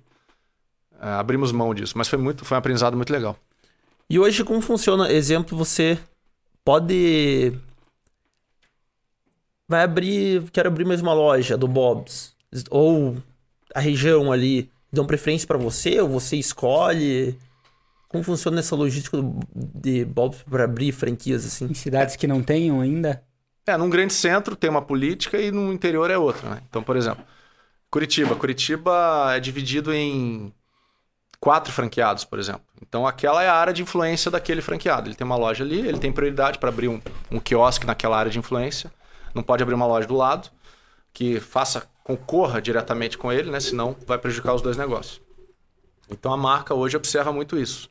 [1.00, 1.98] abrimos mão disso.
[1.98, 3.38] Mas foi muito, foi um aprendizado muito legal.
[4.10, 5.12] E hoje como funciona?
[5.12, 6.00] Exemplo, você
[6.64, 7.54] pode
[9.68, 12.36] vai abrir, quero abrir mais uma loja do Bob's
[12.72, 13.18] ou
[13.76, 17.38] a região ali dão preferência pra você ou você escolhe?
[18.08, 19.18] Como funciona essa logística
[19.56, 21.66] de Bob's para abrir franquias assim?
[21.66, 23.24] Em cidades que não tenham ainda?
[23.68, 26.62] É, num grande centro tem uma política e no interior é outra, né?
[26.68, 27.24] Então, por exemplo,
[27.92, 28.36] Curitiba.
[28.36, 30.52] Curitiba é dividido em
[31.40, 32.62] quatro franqueados, por exemplo.
[32.82, 35.08] Então, aquela é a área de influência daquele franqueado.
[35.08, 38.32] Ele tem uma loja ali, ele tem prioridade para abrir um, um quiosque naquela área
[38.32, 38.92] de influência.
[39.34, 40.50] Não pode abrir uma loja do lado
[41.14, 43.60] que faça, concorra diretamente com ele, né?
[43.60, 45.22] Senão vai prejudicar os dois negócios.
[46.10, 47.90] Então, a marca hoje observa muito isso.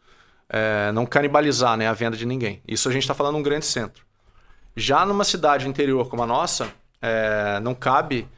[0.49, 2.63] É, não canibalizar né, a venda de ninguém.
[2.67, 4.05] Isso a gente está falando num grande centro.
[4.75, 8.29] Já numa cidade interior como a nossa, é, não cabe.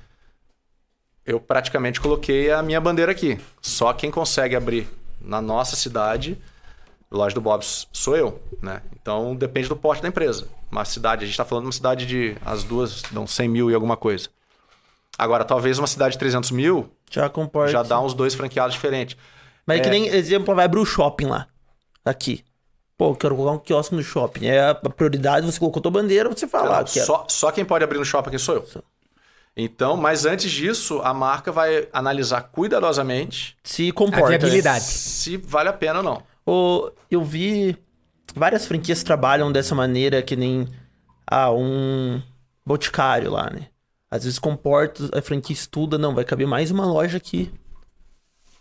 [1.25, 3.39] Eu praticamente coloquei a minha bandeira aqui.
[3.61, 4.89] Só quem consegue abrir
[5.21, 6.39] na nossa cidade,
[7.11, 8.41] loja do Bob's, sou eu.
[8.63, 8.81] Né?
[9.01, 10.47] Então depende do porte da empresa.
[10.71, 12.37] Uma cidade, a gente está falando de uma cidade de.
[12.45, 14.29] As duas dão 100 mil e alguma coisa.
[15.19, 17.73] Agora, talvez uma cidade de 300 mil Já comporta.
[17.73, 19.17] já dá uns dois franqueados diferentes.
[19.67, 19.91] Mas é que É.
[19.91, 21.47] nem exemplo, vai abrir o shopping lá.
[22.05, 22.43] Aqui.
[22.97, 24.47] Pô, quero colocar um quiosque no shopping.
[24.47, 27.07] É a prioridade, você colocou tua bandeira, você fala, ah, Não, quero.
[27.07, 28.67] só, só quem pode abrir no shopping aqui sou eu.
[29.57, 34.27] Então, mas antes disso, a marca vai analisar cuidadosamente Se comporta.
[34.27, 34.85] A viabilidade.
[34.85, 36.23] se vale a pena ou não.
[36.47, 37.77] Ô, eu vi
[38.35, 40.69] várias franquias trabalham dessa maneira, que nem
[41.27, 42.23] ah, um
[42.65, 43.67] boticário lá, né?
[44.11, 47.53] Às vezes comporta, a franquia estuda, não, vai caber mais uma loja aqui.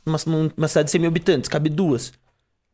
[0.05, 0.17] Numa,
[0.55, 2.13] numa cidade de 100 mil habitantes, cabe duas.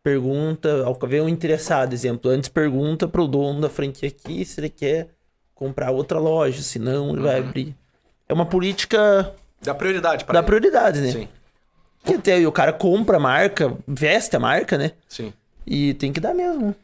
[0.03, 4.69] Pergunta, ao ver um interessado, exemplo, antes pergunta pro dono da franquia aqui se ele
[4.69, 5.15] quer
[5.53, 7.75] comprar outra loja, se não, ele vai abrir.
[8.27, 11.11] É uma política Dá prioridade para da prioridade, né?
[11.11, 11.27] Sim,
[12.03, 14.91] Que até aí o cara compra a marca, veste a marca, né?
[15.07, 15.33] sim.
[15.67, 16.75] E tem que dar mesmo.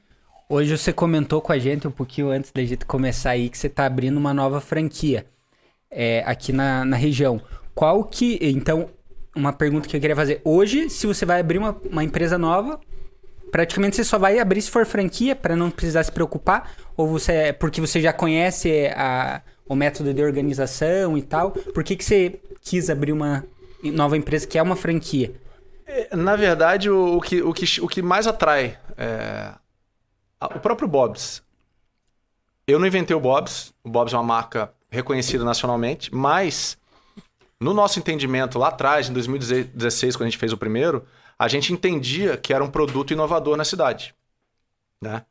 [0.50, 3.68] Hoje você comentou com a gente um pouquinho antes da gente começar aí que você
[3.68, 5.26] está abrindo uma nova franquia
[5.90, 7.40] é, aqui na, na região.
[7.76, 8.40] Qual que.
[8.42, 8.90] Então,
[9.36, 10.42] uma pergunta que eu queria fazer.
[10.44, 12.80] Hoje, se você vai abrir uma, uma empresa nova,
[13.52, 16.72] praticamente você só vai abrir se for franquia para não precisar se preocupar?
[16.98, 17.32] Ou você.
[17.32, 19.42] é Porque você já conhece a,
[19.72, 21.52] o método de organização e tal?
[21.52, 23.46] Por que, que você quis abrir uma
[23.82, 25.34] nova empresa que é uma franquia?
[26.12, 29.54] Na verdade, o, o que, o, que, o que mais atrai é
[30.42, 31.42] o próprio Bob's.
[32.68, 33.74] Eu não inventei o Bob's.
[33.82, 36.78] O Bob's é uma marca reconhecida nacionalmente, mas
[37.58, 41.06] no nosso entendimento lá atrás, em 2016, quando a gente fez o primeiro,
[41.40, 44.14] a gente entendia que era um produto inovador na cidade.
[45.02, 45.24] Né?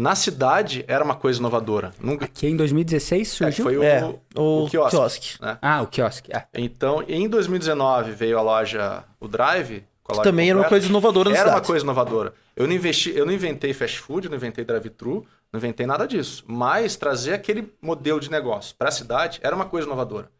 [0.00, 1.92] Na cidade era uma coisa inovadora.
[2.00, 2.26] Nunca...
[2.26, 3.64] Que em 2016 É, surgiu?
[3.64, 4.02] foi o, É,
[4.34, 4.96] o, o quiosque.
[4.96, 5.42] quiosque.
[5.42, 5.58] né?
[5.60, 6.30] Ah, o quiosque.
[6.32, 9.84] Ah, Então, em 2019 veio a loja, o Drive.
[10.02, 11.66] com a Que loja também era uma coisa inovadora na Era uma cidade.
[11.66, 12.32] coisa inovadora.
[12.56, 16.06] Eu não investi, eu não inventei fast food, eu não inventei drive-thru, não inventei nada
[16.06, 16.44] disso.
[16.46, 20.30] Mas trazer aquele modelo de negócio para a cidade era uma coisa inovadora.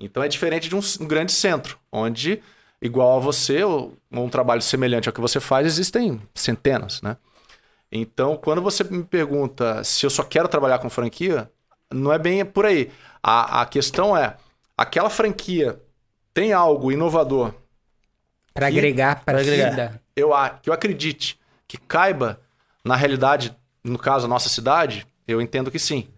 [0.00, 2.42] Então é diferente de um, um grande centro, onde,
[2.82, 7.16] igual a você, ou um trabalho semelhante ao que você faz, existem centenas, né?
[7.92, 11.50] Então, quando você me pergunta se eu só quero trabalhar com franquia,
[11.92, 12.90] não é bem por aí.
[13.22, 14.36] A, a questão é,
[14.76, 15.80] aquela franquia
[16.32, 17.52] tem algo inovador
[18.54, 19.70] para agregar para agregar.
[19.70, 20.02] vida.
[20.14, 20.30] eu,
[20.62, 22.40] que eu acredite que caiba
[22.84, 26.08] na realidade, no caso, a nossa cidade, eu entendo que sim.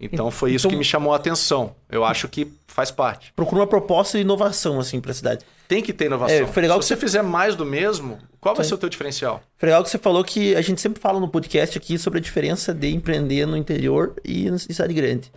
[0.00, 1.74] Então foi isso Então- que me chamou a atenção.
[1.90, 3.32] Eu acho que faz parte.
[3.34, 5.44] Procura uma proposta de inovação, assim, pra cidade.
[5.66, 6.36] Tem que ter inovação.
[6.36, 8.68] É, foi legal Se você fizer mais do mesmo, qual vai Sim.
[8.70, 9.42] ser o teu diferencial?
[9.56, 12.22] Foi legal que você falou que a gente sempre fala no podcast aqui sobre a
[12.22, 15.32] diferença de empreender no interior e em cidade grande.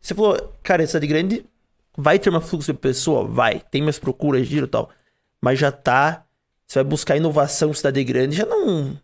[0.00, 1.44] Você falou, cara, em cidade grande
[1.98, 3.26] vai ter uma fluxo de pessoa?
[3.26, 3.60] Vai.
[3.70, 4.88] Tem mais procura, giro e tal.
[5.42, 6.22] Mas já tá.
[6.66, 8.96] Você vai buscar inovação em cidade grande, já não.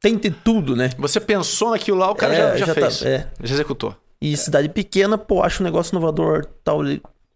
[0.00, 0.90] Tem de tudo, né?
[0.98, 3.02] Você pensou naquilo lá, o cara É, já, já já tá- fez.
[3.02, 3.30] é.
[3.42, 3.94] Já executou.
[4.26, 6.80] E cidade pequena, pô, acho um negócio inovador, tal.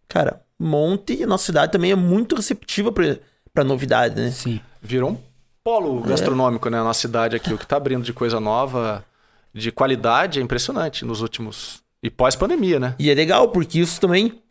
[0.09, 3.17] Cara, monte e a nossa cidade também é muito receptiva pra,
[3.55, 4.33] pra novidade, né?
[4.33, 4.61] Sim.
[4.83, 5.19] Virou um
[5.63, 6.81] polo gastronômico, né?
[6.81, 7.55] A nossa cidade aqui.
[7.55, 9.05] O que tá abrindo de coisa nova,
[9.55, 11.81] de qualidade, é impressionante nos últimos.
[12.03, 12.97] E pós-pandemia, né?
[12.99, 14.43] E é legal, porque isso também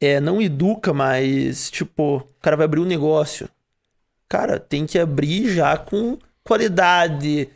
[0.00, 3.46] é, não educa, mas, tipo, o cara vai abrir um negócio.
[4.26, 7.50] Cara, tem que abrir já com qualidade,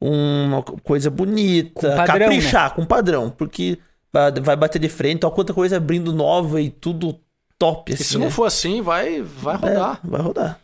[0.00, 3.78] uma coisa bonita, Com padrão, caprichar com padrão, porque
[4.12, 7.18] vai- vai bater de frente, ó, quanta coisa abrindo nova e tudo
[7.58, 8.30] top, E assim, se não né?
[8.30, 10.00] for assim, vai, vai rodar.
[10.04, 10.60] É, vai rodar.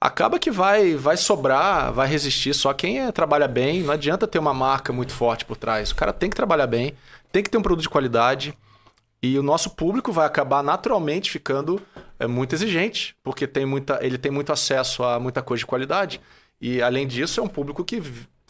[0.00, 3.82] Acaba que vai, vai sobrar, vai resistir só quem é, trabalha bem.
[3.82, 5.90] Não adianta ter uma marca muito forte por trás.
[5.90, 6.92] O cara tem que trabalhar bem,
[7.32, 8.54] tem que ter um produto de qualidade.
[9.20, 11.82] E o nosso público vai acabar naturalmente ficando
[12.20, 16.20] é, muito exigente, porque tem muita, ele tem muito acesso a muita coisa de qualidade.
[16.60, 18.00] E além disso, é um público que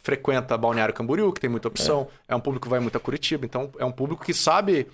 [0.09, 2.09] frequenta Balneário Camboriú, que tem muita opção.
[2.27, 3.45] É, um público que vai muito a Curitiba.
[3.45, 4.87] Então, é um público que sabe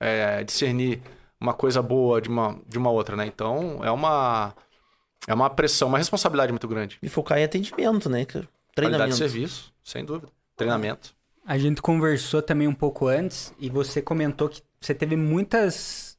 [0.00, 1.02] é, discernir
[1.38, 3.26] uma coisa boa de uma, de uma outra, né?
[3.26, 4.54] Então, é uma,
[5.28, 6.98] é uma pressão, uma responsabilidade muito grande.
[7.02, 8.48] E focar em atendimento, né, cara?
[8.74, 9.10] Qualidade Treinamento.
[9.10, 10.32] de serviço, sem dúvida.
[10.56, 11.14] Treinamento.
[11.44, 16.16] A gente conversou também um pouco antes e você comentou que você teve muitas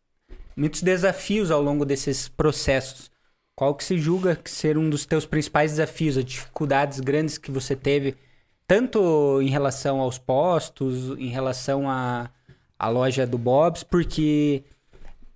[0.56, 3.10] muitos desafios ao longo desses processos.
[3.56, 7.50] Qual que se julga que ser um dos teus principais desafios, as dificuldades grandes que
[7.50, 8.16] você teve,
[8.68, 12.30] tanto em relação aos postos, em relação à
[12.90, 14.64] loja do Bob's, porque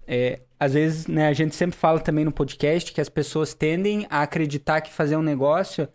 [0.08, 4.06] é, às vezes né, a gente sempre fala também no podcast que as pessoas tendem
[4.10, 5.88] a acreditar que fazer um negócio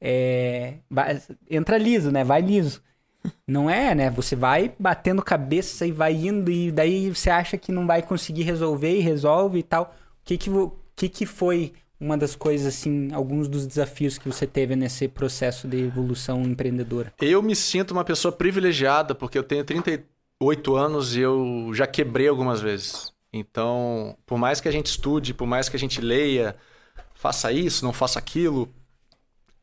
[0.00, 2.22] é, vai- entra liso, né?
[2.24, 2.80] Vai liso.
[3.46, 4.10] Não é, né?
[4.10, 8.42] Você vai batendo cabeça e vai indo e daí você acha que não vai conseguir
[8.44, 9.94] resolver e resolve e tal.
[10.22, 10.50] O que que,
[10.94, 15.66] que, que foi uma das coisas, assim, alguns dos desafios que você teve nesse processo
[15.66, 17.12] de evolução empreendedora?
[17.20, 22.28] Eu me sinto uma pessoa privilegiada porque eu tenho 38 anos e eu já quebrei
[22.28, 23.12] algumas vezes.
[23.32, 26.56] Então, por mais que a gente estude, por mais que a gente leia,
[27.14, 28.68] faça isso, não faça aquilo,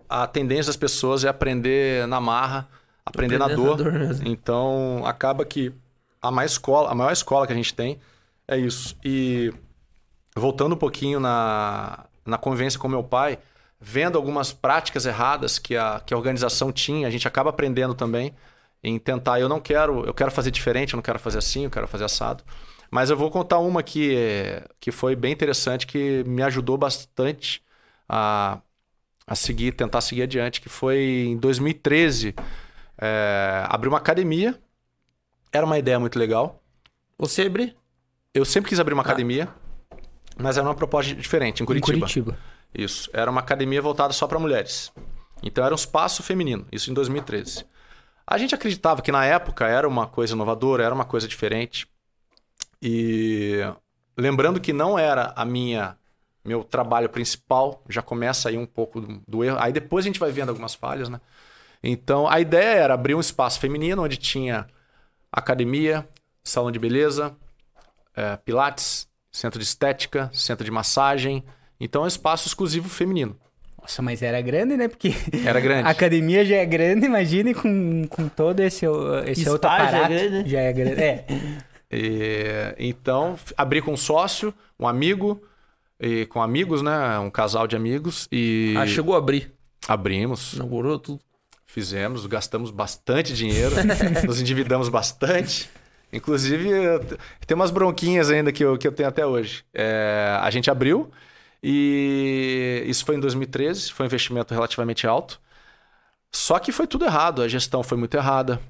[0.09, 2.67] a tendência das pessoas é aprender na marra,
[3.05, 3.77] aprender, na dor.
[3.77, 3.93] dor.
[4.25, 5.73] Então, acaba que
[6.21, 7.99] a maior escola, a maior escola que a gente tem
[8.47, 8.97] é isso.
[9.03, 9.53] E
[10.35, 13.37] voltando um pouquinho na, na convivência com meu pai,
[13.79, 18.33] vendo algumas práticas erradas que a, que a organização tinha, a gente acaba aprendendo também
[18.83, 19.39] em tentar.
[19.39, 22.05] Eu não quero, eu quero fazer diferente, eu não quero fazer assim, eu quero fazer
[22.05, 22.43] assado.
[22.89, 27.61] Mas eu vou contar uma que, que foi bem interessante, que me ajudou bastante
[28.07, 28.59] a,
[29.27, 32.35] a seguir, tentar seguir adiante, que foi em 2013,
[32.97, 34.59] é, abrir uma academia.
[35.51, 36.61] Era uma ideia muito legal.
[37.17, 37.75] Você abrir?
[38.33, 39.49] Eu sempre quis abrir uma academia,
[40.37, 41.97] mas era uma proposta diferente, em Curitiba.
[41.97, 42.37] Em Curitiba.
[42.73, 43.09] Isso.
[43.13, 44.91] Era uma academia voltada só para mulheres.
[45.41, 47.65] Então era um espaço feminino, isso em 2013.
[48.27, 51.87] A gente acreditava que na época era uma coisa inovadora, era uma coisa diferente.
[52.81, 53.59] E
[54.17, 55.97] lembrando que não era a minha
[56.43, 59.57] meu trabalho principal, já começa aí um pouco do, do erro.
[59.59, 61.19] Aí depois a gente vai vendo algumas falhas, né?
[61.81, 64.67] Então a ideia era abrir um espaço feminino onde tinha
[65.31, 66.07] academia,
[66.43, 67.35] salão de beleza,
[68.15, 71.43] é, pilates, centro de estética, centro de massagem.
[71.79, 73.35] Então é um espaço exclusivo feminino.
[73.81, 74.87] Nossa, mas era grande, né?
[74.87, 75.13] Porque
[75.45, 75.87] Era grande.
[75.87, 78.85] a academia já é grande, imagine com, com todo esse,
[79.27, 80.07] esse Spa outro já é aparato.
[80.13, 80.43] grande, né?
[80.47, 81.01] Já é grande.
[81.01, 81.25] É.
[81.91, 85.39] E, então, abri com um sócio, um amigo,
[85.99, 87.19] e com amigos, né?
[87.19, 88.27] Um casal de amigos.
[88.31, 89.53] E Ah, chegou a abrir.
[89.87, 91.21] abrimos, Inaugurou tudo.
[91.67, 93.75] fizemos, gastamos bastante dinheiro,
[94.25, 95.69] nos endividamos bastante.
[96.15, 96.69] Inclusive,
[97.45, 99.65] tem umas bronquinhas ainda que eu, que eu tenho até hoje.
[99.73, 101.11] É, a gente abriu
[101.61, 105.41] e isso foi em 2013, foi um investimento relativamente alto.
[106.31, 108.61] Só que foi tudo errado, a gestão foi muito errada.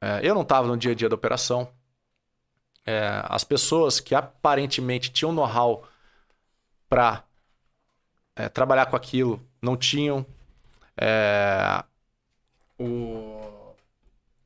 [0.00, 1.68] É, eu não estava no dia a dia da operação.
[2.86, 5.86] É, as pessoas que aparentemente tinham know-how
[6.88, 7.24] para
[8.54, 10.24] trabalhar com aquilo não tinham.
[10.96, 11.84] É,
[12.78, 13.74] o...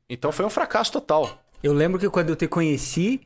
[0.09, 1.41] Então foi um fracasso total.
[1.63, 3.21] Eu lembro que quando eu te conheci,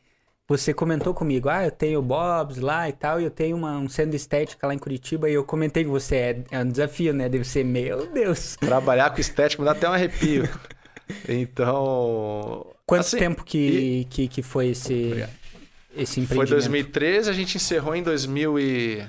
[0.47, 3.87] você comentou comigo, ah, eu tenho Bob's lá e tal, e eu tenho uma, um
[3.87, 7.29] centro estética lá em Curitiba, e eu comentei com você, é, é um desafio, né?
[7.29, 8.55] Deve ser, meu Deus.
[8.57, 10.47] Trabalhar com estética me dá até um arrepio.
[11.29, 12.65] Então.
[12.85, 15.23] Quanto assim, tempo que, que, que foi esse,
[15.95, 16.47] esse empreendimento?
[16.47, 19.07] Foi 2013, a gente encerrou em 2000 e...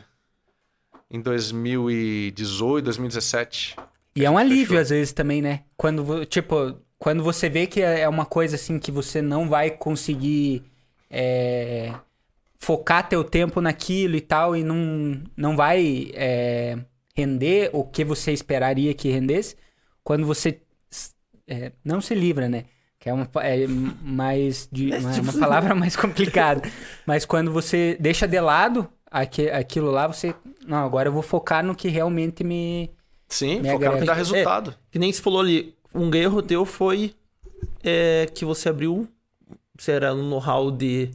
[1.11, 3.77] em 2018, 2017.
[4.15, 4.81] E é um alívio Fechou.
[4.81, 5.65] às vezes também, né?
[5.77, 9.71] Quando, tipo, quando você vê que é é uma coisa assim que você não vai
[9.71, 10.65] conseguir
[11.11, 11.93] é,
[12.59, 16.79] focar teu tempo naquilo e tal, e não, não vai é,
[17.15, 19.57] render o que você esperaria que rendesse,
[20.03, 20.61] quando você
[21.47, 22.65] é, não se livra, né?
[22.99, 26.63] Que é uma, é mais de, uma, uma palavra mais complicada.
[27.07, 30.35] Mas quando você deixa de lado aque- aquilo lá, você.
[30.67, 32.91] Não, agora eu vou focar no que realmente me.
[33.29, 34.75] Sim, Me focar no que dá resultado.
[34.91, 37.15] Que nem se falou ali, um erro teu foi
[37.83, 39.09] é, que você abriu,
[39.89, 41.11] era um know-how de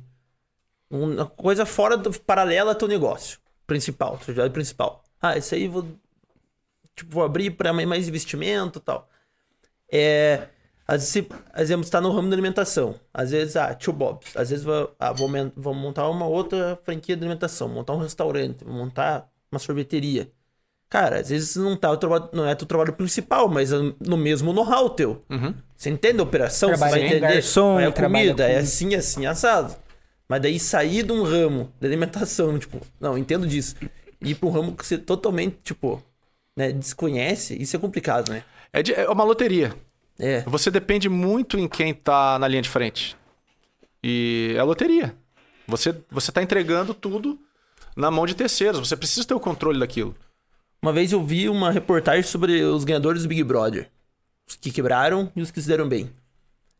[0.89, 5.04] uma coisa fora do paralela ao teu negócio principal, teu atividade principal.
[5.22, 5.88] Ah, isso aí vou
[6.96, 9.10] tipo vou abrir para mais investimento, tal.
[9.91, 10.48] É,
[10.88, 13.00] às vezes, às vezes está no ramo da alimentação.
[13.13, 14.36] Às vezes, ah, tio Bob's.
[14.36, 14.65] Às vezes,
[15.00, 20.32] ah, vou, vou montar uma outra franquia de alimentação, montar um restaurante, montar uma sorveteria.
[20.91, 24.17] Cara, às vezes não, tá o trabalho, não é teu trabalho principal, mas é no
[24.17, 25.23] mesmo know-how teu.
[25.30, 25.56] Uhum.
[25.75, 27.34] Você entende a operação, Trabalha você vai entender.
[27.34, 29.73] garçom, trabalha comida, é com- assim, assim, assado.
[30.27, 33.75] Mas daí sair de um ramo de alimentação, tipo, não, entendo disso.
[34.21, 36.04] E ir pra um ramo que você totalmente, tipo,
[36.58, 38.43] né, desconhece, isso é complicado, né?
[38.73, 39.73] É, de- é uma loteria.
[40.19, 40.41] É.
[40.45, 43.15] Você depende muito em quem tá na linha de frente.
[44.04, 45.15] E é loteria.
[45.67, 47.39] Você, você tá entregando tudo
[47.95, 48.80] na mão de terceiros.
[48.88, 50.13] Você precisa ter o controle daquilo.
[50.82, 53.89] Uma vez eu vi uma reportagem sobre os ganhadores do Big Brother.
[54.48, 56.10] Os que quebraram e os que se deram bem.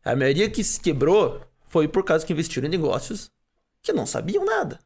[0.04, 3.30] A maioria que se quebrou foi por causa que investiram em negócios
[3.80, 4.80] que não sabiam nada.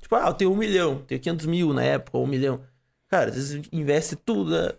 [0.00, 2.60] Tipo, ah, eu tenho um milhão, tenho 500 mil na época, ou um milhão.
[3.08, 4.72] Cara, às vezes investe tudo, né?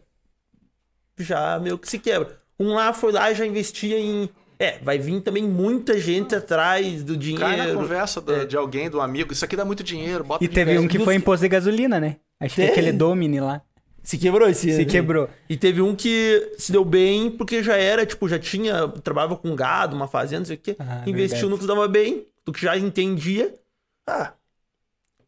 [1.17, 2.39] já meio que se quebra.
[2.59, 4.29] Um lá foi lá e já investia em.
[4.57, 7.45] É, vai vir também muita gente atrás do dinheiro.
[7.45, 8.45] Cai na conversa É.
[8.45, 9.31] de alguém, do amigo.
[9.31, 10.23] Isso aqui dá muito dinheiro.
[10.23, 12.17] Bota E teve um que foi imposto de gasolina, né?
[12.39, 12.71] Acho que Tem.
[12.71, 13.61] aquele Domini lá.
[14.09, 15.29] Se quebrou esse Se quebrou.
[15.47, 19.55] E teve um que se deu bem porque já era, tipo, já tinha, trabalhava com
[19.55, 20.75] gado, uma fazenda, não sei o quê.
[20.79, 21.49] Ah, investiu verdade.
[21.51, 23.53] no que se dava bem, do que já entendia.
[24.07, 24.33] Ah,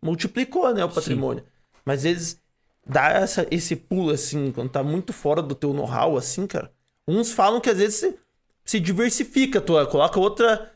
[0.02, 1.44] multiplicou, né, o patrimônio.
[1.86, 2.42] Mas às vezes
[2.84, 6.72] dá essa, esse pulo, assim, quando tá muito fora do teu know-how, assim, cara.
[7.08, 8.16] Uns falam que às vezes se,
[8.66, 10.72] se diversifica, tu coloca outra,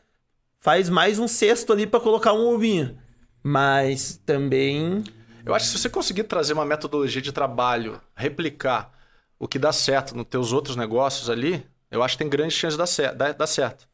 [0.60, 2.96] faz mais um cesto ali pra colocar um ovinho.
[3.42, 5.02] Mas também
[5.46, 8.92] Eu acho que se você conseguir trazer uma metodologia de trabalho, replicar
[9.38, 12.74] o que dá certo nos teus outros negócios ali, eu acho que tem grande chance
[12.74, 13.86] de dar, cer- dar- dar certo.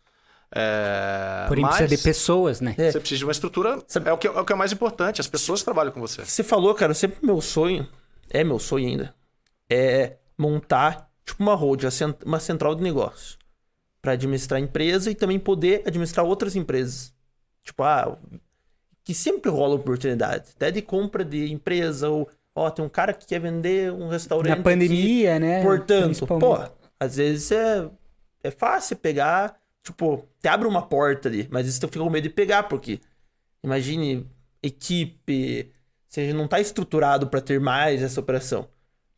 [0.54, 2.74] É, Porém, mas precisa de pessoas, né?
[2.78, 2.90] É.
[2.90, 3.82] Você precisa de uma estrutura.
[4.04, 6.24] É o, que, é o que é mais importante, as pessoas que trabalham com você.
[6.24, 7.86] Você falou, cara, sempre meu sonho,
[8.30, 9.14] é meu sonho ainda,
[9.70, 11.86] é montar, tipo, uma road,
[12.24, 13.38] uma central de negócio.
[14.00, 17.14] Pra administrar a empresa e também poder administrar outras empresas.
[17.64, 18.18] Tipo, ah,
[19.04, 20.50] que sempre rola oportunidade.
[20.56, 24.48] Até de compra de empresa, ou, ó, tem um cara que quer vender um restaurante.
[24.48, 24.62] Na aqui.
[24.62, 25.62] pandemia, né?
[25.62, 26.58] Portanto, pô,
[26.98, 27.88] às vezes é,
[28.42, 32.24] é fácil pegar, tipo, te abre uma porta ali, mas isso tu fica com medo
[32.24, 33.00] de pegar, porque
[33.62, 34.26] imagine
[34.62, 35.70] equipe,
[36.08, 38.68] você não tá estruturado para ter mais essa operação.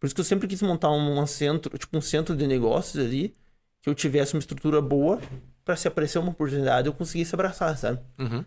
[0.01, 3.05] Por isso que eu sempre quis montar um, um centro, tipo um centro de negócios
[3.05, 3.35] ali,
[3.82, 5.20] que eu tivesse uma estrutura boa
[5.64, 8.01] para se aparecer uma oportunidade eu conseguisse abraçar, sabe?
[8.18, 8.45] Uhum.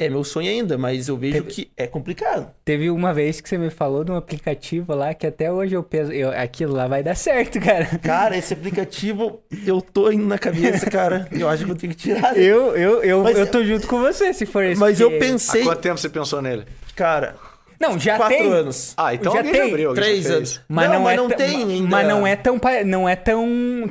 [0.00, 2.48] É meu sonho ainda, mas eu vejo Teve- que é complicado.
[2.64, 5.82] Teve uma vez que você me falou de um aplicativo lá que até hoje eu
[5.82, 7.84] penso, eu, aquilo lá vai dar certo, cara.
[8.00, 11.26] Cara, esse aplicativo, eu tô indo na cabeça, cara.
[11.32, 12.38] Eu acho que eu tenho que tirar.
[12.38, 14.78] Eu, eu, eu, Mas eu tô junto com você, se for esse.
[14.80, 16.64] Mas eu porque- Há pensei, quanto tempo você pensou nele?
[16.94, 17.34] cara,
[17.80, 18.52] Não, já quatro tem.
[18.52, 18.94] anos.
[18.96, 20.60] Ah, então Já tem já abriu, Três anos.
[20.68, 21.88] Mas Não, não, mas é não tão- tem ainda.
[21.88, 23.46] Mas não é tão, não é tão,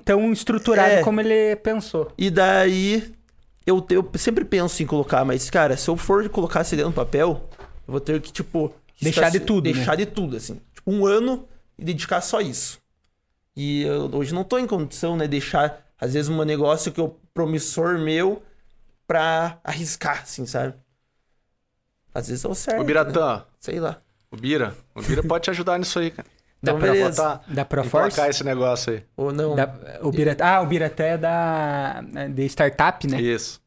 [0.06, 1.02] tão estruturado É.
[1.02, 2.12] como ele pensou.
[2.18, 3.04] E daí,
[3.68, 6.94] eu, eu sempre penso em colocar, mas, cara, se eu for colocar essa ideia no
[6.94, 7.50] papel,
[7.86, 8.74] eu vou ter que, tipo...
[9.00, 10.60] Deixar de tudo, Deixar de tudo, assim.
[10.74, 11.48] Tipo, um ano
[11.78, 12.80] e dedicar só isso.
[13.56, 17.20] E eu hoje não tô em condição, né, deixar, às vezes, um negócio que eu
[17.34, 18.42] promissor meu
[19.06, 20.74] pra arriscar, assim, sabe?
[22.14, 22.78] Às vezes eu certo.
[22.78, 22.88] O né?
[22.88, 24.02] Biratã, Sei lá.
[24.32, 24.76] o Bira.
[24.96, 26.28] O Bira pode te ajudar nisso aí, cara.
[26.62, 27.24] Da Então, Pro- beleza.
[27.24, 28.20] Botar, Da Proforce?
[28.22, 29.04] esse negócio aí.
[29.16, 29.56] Ou não.
[29.56, 32.02] Da- o Biratã, ah, o Biratã é da
[32.34, 33.22] de startup, né?
[33.22, 33.62] Isso.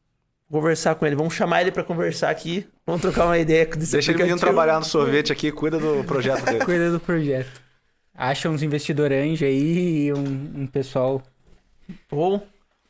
[0.51, 1.15] Conversar com ele.
[1.15, 2.67] Vamos chamar ele pra conversar aqui.
[2.85, 4.39] Vamos trocar uma ideia desse Deixa ele menino aplicativo.
[4.39, 6.59] trabalhar no sorvete aqui, cuida do projeto dele.
[6.65, 7.61] Cuida do projeto.
[8.13, 11.21] Acha uns investidores anjo aí e um, um pessoal
[12.11, 12.45] Ou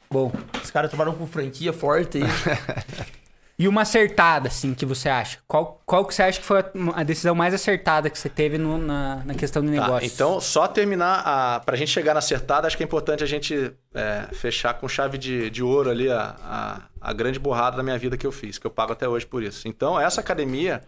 [0.10, 0.32] bom.
[0.64, 2.24] os caras trabalham com franquia forte aí.
[3.62, 5.38] E uma acertada, assim, que você acha?
[5.48, 6.64] Qual, qual que você acha que foi
[6.96, 10.08] a, decisão mais acertada que você teve no- na, na questão do Tá, negócio?
[10.08, 13.72] então, só terminar, a, pra gente chegar na acertada, acho que é importante a gente
[13.94, 18.00] é, fechar com chave de, de ouro ali a, a, a grande borrada da minha
[18.00, 19.68] vida que eu fiz, que eu pago até hoje por isso.
[19.68, 20.82] Então, essa academia,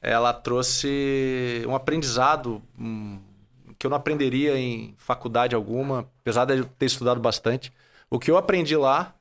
[0.00, 3.20] ela trouxe um aprendizado hum,
[3.78, 7.70] que eu não aprenderia em faculdade alguma, apesar de eu ter estudado bastante.
[8.08, 9.14] O que eu aprendi lá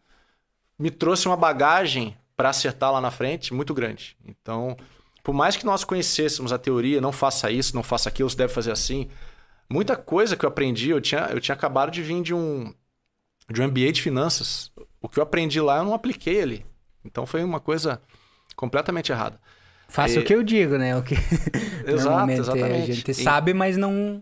[0.80, 4.16] me trouxe uma bagagem para acertar lá na frente muito grande.
[4.24, 4.78] Então,
[5.24, 8.54] por mais que nós conhecêssemos a teoria, não faça isso, não faça aquilo, você deve
[8.54, 9.10] fazer assim,
[9.70, 12.74] muita coisa que eu aprendi, eu tinha, eu tinha acabado de vir de um,
[13.52, 14.72] de um MBA de finanças.
[15.02, 16.66] O que eu aprendi lá eu não apliquei ali.
[17.04, 18.02] Então foi uma coisa
[18.56, 19.40] completamente errada.
[19.90, 20.96] Faça E- o que eu digo, né?
[20.96, 21.16] O que
[21.86, 22.92] Exato, normalmente exatamente.
[22.92, 24.22] a gente sabe, mas não.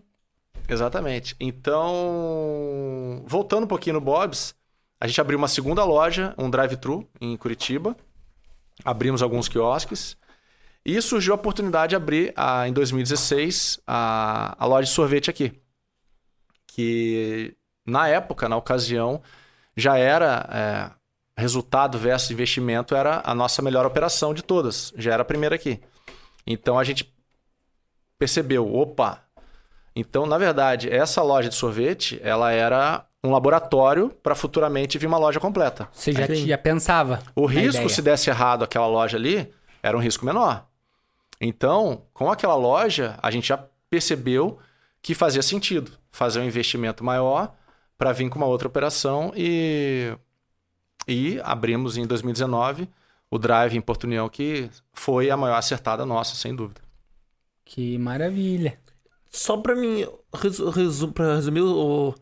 [0.68, 1.36] Exatamente.
[1.38, 4.54] Então, voltando um pouquinho no Bob's,
[5.00, 7.96] a gente abriu uma segunda loja, um drive-thru em Curitiba.
[8.84, 10.16] Abrimos alguns quiosques.
[10.84, 15.52] E surgiu a oportunidade de abrir, ah, em 2016, a, a loja de sorvete aqui.
[16.66, 19.22] Que, na época, na ocasião,
[19.76, 20.48] já era...
[20.52, 20.96] é,
[21.38, 24.92] resultado versus investimento era a nossa melhor operação de todas.
[24.96, 25.80] Já era a primeira aqui.
[26.46, 27.12] Então, a gente
[28.18, 29.22] percebeu, opa,
[29.94, 35.18] então, na verdade, essa loja de sorvete, ela era um laboratório para futuramente vir uma
[35.18, 35.88] loja completa.
[35.92, 36.46] Você já, Sim.
[36.46, 37.22] já pensava.
[37.34, 37.88] O risco, ideia.
[37.88, 39.52] se desse errado aquela loja ali,
[39.82, 40.66] era um risco menor.
[41.40, 43.58] Então, com aquela loja, a gente já
[43.90, 44.58] percebeu
[45.02, 47.54] que fazia sentido fazer um investimento maior
[47.96, 50.16] para vir com uma outra operação e,
[51.06, 52.88] e abrimos em 2019
[53.30, 56.80] o Drive em Porto União, que foi a maior acertada nossa, sem dúvida.
[57.64, 58.78] Que maravilha.
[59.28, 62.14] Só pra mim, resu resu pra resumir o,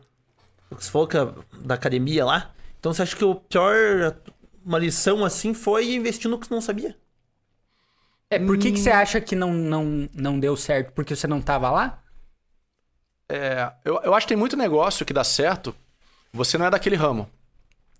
[0.69, 1.27] o que você falou que é
[1.61, 2.53] da academia lá.
[2.79, 4.15] Então você acha que o pior,
[4.63, 6.95] uma lição assim, foi investir no que você não sabia?
[8.29, 10.91] É, por que, que você acha que não, não, não deu certo?
[10.93, 12.03] Porque você não tava lá?
[13.29, 15.75] É, eu, eu acho que tem muito negócio que dá certo.
[16.33, 17.29] Você não é daquele ramo,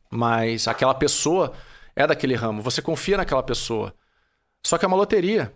[0.10, 1.54] mas aquela pessoa
[1.96, 2.62] é daquele ramo.
[2.62, 3.94] Você confia naquela pessoa.
[4.66, 5.54] Só que é uma loteria.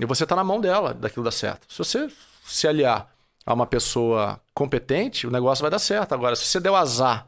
[0.00, 1.72] E você tá na mão dela, daquilo dar certo.
[1.72, 2.10] Se você
[2.44, 3.10] se aliar
[3.50, 6.12] a uma pessoa competente, o negócio vai dar certo.
[6.12, 7.26] Agora, se você deu azar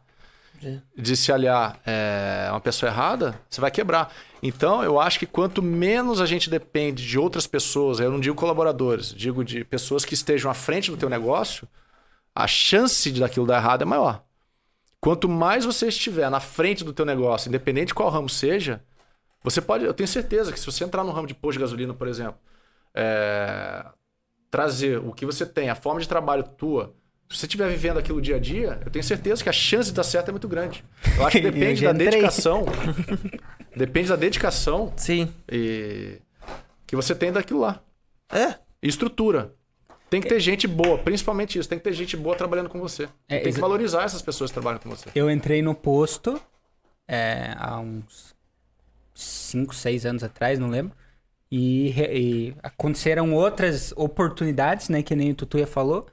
[0.97, 4.13] de se aliar é, a uma pessoa errada, você vai quebrar.
[4.41, 8.37] Então, eu acho que quanto menos a gente depende de outras pessoas, eu não digo
[8.37, 11.67] colaboradores, digo de pessoas que estejam à frente do teu negócio,
[12.35, 14.23] a chance de daquilo dar errado é maior.
[15.01, 18.81] Quanto mais você estiver na frente do teu negócio, independente de qual ramo seja,
[19.43, 21.93] você pode, eu tenho certeza que se você entrar no ramo de posto de gasolina,
[21.93, 22.37] por exemplo,
[22.95, 23.85] é,
[24.53, 26.95] trazer o que você tem, a forma de trabalho tua,
[27.27, 29.97] se você estiver vivendo aquilo dia a dia, eu tenho certeza que a chance de
[29.97, 30.85] dar certo é muito grande.
[31.17, 32.67] Eu acho que depende da dedicação.
[33.75, 35.33] depende da dedicação Sim.
[35.51, 36.19] e,
[36.87, 37.81] que você tem daquilo lá.
[38.31, 38.57] É.
[38.83, 39.55] E estrutura.
[40.11, 41.67] Tem que ter gente boa, principalmente isso.
[41.67, 43.09] Tem que ter gente boa trabalhando com você.
[43.27, 45.09] É, tem que valorizar essas pessoas que trabalham com você.
[45.15, 46.39] Eu entrei no posto
[47.09, 48.35] é, há uns
[49.15, 50.95] 5, 6 anos atrás, não lembro.
[51.55, 55.03] E, e aconteceram outras oportunidades, né?
[55.03, 56.07] Que nem o Tutuia falou.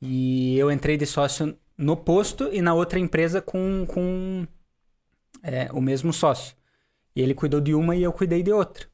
[0.00, 4.46] E eu entrei de sócio no posto e na outra empresa com, com
[5.42, 6.56] é, o mesmo sócio.
[7.14, 8.86] E ele cuidou de uma e eu cuidei de outra.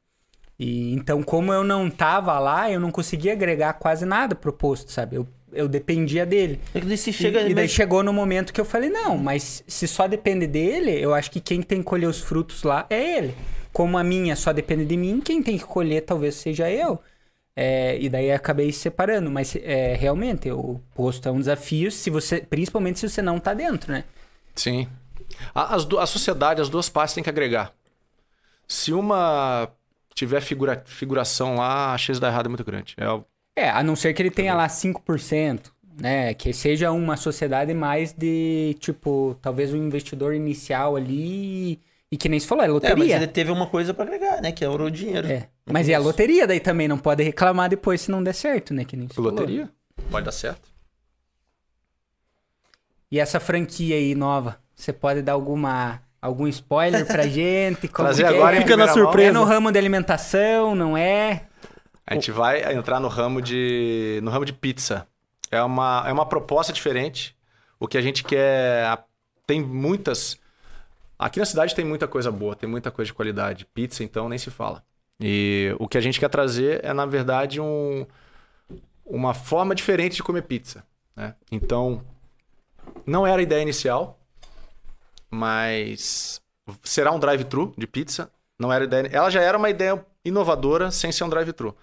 [0.59, 4.91] E então, como eu não tava lá, eu não conseguia agregar quase nada pro posto,
[4.91, 5.17] sabe?
[5.17, 6.61] Eu, eu dependia dele.
[6.75, 9.63] É daí E- chega e, daí mas- chegou no momento que eu falei, não, mas
[9.67, 13.19] se só depende dele, eu acho que quem tem que colher os frutos lá é
[13.19, 13.35] ele.
[13.73, 16.99] Como a minha só depende de mim, quem tem que colher talvez seja eu.
[17.57, 19.31] É, e daí eu acabei se separando.
[19.31, 23.55] Mas é, realmente, o posto é um desafio, se você, principalmente se você não tá
[23.55, 24.05] dentro, né?
[24.55, 24.89] Sim.
[25.55, 27.73] A, as a sociedade, as duas partes têm que agregar.
[28.67, 29.69] Se uma
[30.15, 32.95] tiver figura, figuração lá, a chance de dar errado é muito grande.
[32.97, 33.25] É, o-
[33.61, 36.33] É, a não ser que ele tenha lá 5%, né?
[36.35, 41.79] Que seja uma sociedade mais de, tipo, talvez um investidor inicial ali
[42.13, 43.17] e que nem se falou, é É, mas loteria.
[43.17, 44.51] ele teve uma coisa pra agregar, né?
[44.51, 45.29] Que é o dinheiro.
[45.29, 45.49] É.
[45.71, 48.85] Mas e a loteria daí também não pode reclamar depois se não der certo, né?
[48.85, 49.31] Que nem se falou.
[49.31, 49.71] loteria
[50.11, 50.69] pode dar certo.
[53.11, 57.89] E essa franquia aí nova, você pode dar alguma algum spoiler pra gente?
[57.89, 58.61] Como Trazer que agora é?
[58.61, 59.29] Fica na surpresa.
[59.29, 61.43] É no ramo de alimentação, não é?
[62.11, 65.07] A gente vai entrar no ramo de no ramo de pizza.
[65.51, 67.37] É uma, é uma proposta diferente.
[67.79, 69.05] O que a gente quer
[69.47, 70.39] tem muitas
[71.21, 73.67] Aqui na cidade tem muita coisa boa, tem muita coisa de qualidade.
[73.67, 74.83] Pizza então nem se fala.
[75.21, 78.07] E o que a gente quer trazer é na verdade um
[79.05, 80.83] uma forma diferente de comer pizza,
[81.15, 81.35] né?
[81.53, 82.03] Então
[83.05, 84.19] não era a ideia inicial,
[85.31, 86.41] mas
[86.83, 88.33] será um drive-thru de pizza.
[88.59, 89.11] Não era ideia.
[89.13, 91.77] Ela já era uma ideia inovadora sem ser um drive-thru,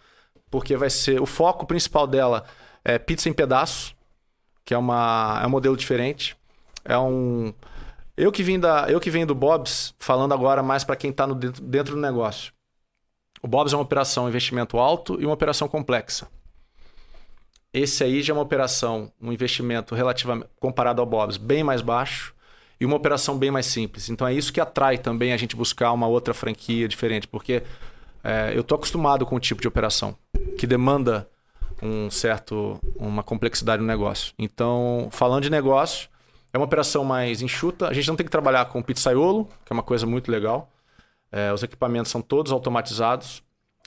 [0.50, 2.46] porque vai ser o foco principal dela
[2.84, 3.96] é pizza em pedaços,
[4.64, 6.36] que é uma é um modelo diferente.
[6.86, 7.54] É um
[8.16, 11.26] eu que vim da eu que venho do Bob's, falando agora mais para quem está
[11.28, 12.54] dentro, dentro do negócio.
[13.42, 16.28] O Bob's é uma operação um investimento alto e uma operação complexa.
[17.74, 22.34] Esse aí já é uma operação, um investimento relativamente comparado ao Bob's bem mais baixo
[22.80, 24.10] e uma operação bem mais simples.
[24.10, 27.64] Então é isso que atrai também a gente buscar uma outra franquia diferente, porque
[28.28, 30.14] é, eu tô acostumado com o tipo de operação
[30.58, 31.30] que demanda
[31.82, 34.34] um certo uma complexidade no negócio.
[34.38, 36.10] Então, falando de negócio,
[36.52, 37.88] é uma operação mais enxuta.
[37.88, 40.70] A gente não tem que trabalhar com pizzaiolo, que é uma coisa muito legal.
[41.32, 43.42] É, os equipamentos são todos automatizados.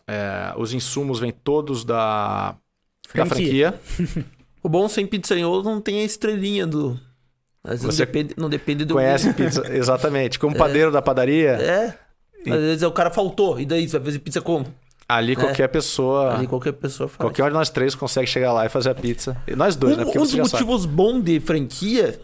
[0.07, 2.53] É, os insumos vêm todos da,
[3.15, 3.73] da Franquia.
[3.73, 4.25] franquia.
[4.63, 7.01] O bom sem pizzaiolo não tem a estrelinha do.
[7.65, 8.93] Vezes Você não depende, não depende do.
[8.93, 9.63] Conhece pizza?
[9.75, 10.39] Exatamente.
[10.39, 11.99] Como padeiro da padaria, É.
[12.47, 13.61] Às vezes o cara faltou.
[13.61, 14.67] E daí, você vai fazer pizza como?
[15.11, 16.35] ali qualquer pessoa.
[16.37, 17.19] Ali qualquer pessoa faz.
[17.19, 19.37] Qualquer de nós três consegue chegar lá e fazer a pizza.
[19.47, 20.03] E nós dois, né?
[20.03, 22.21] Um, Porque um dos motivos bons de franquia,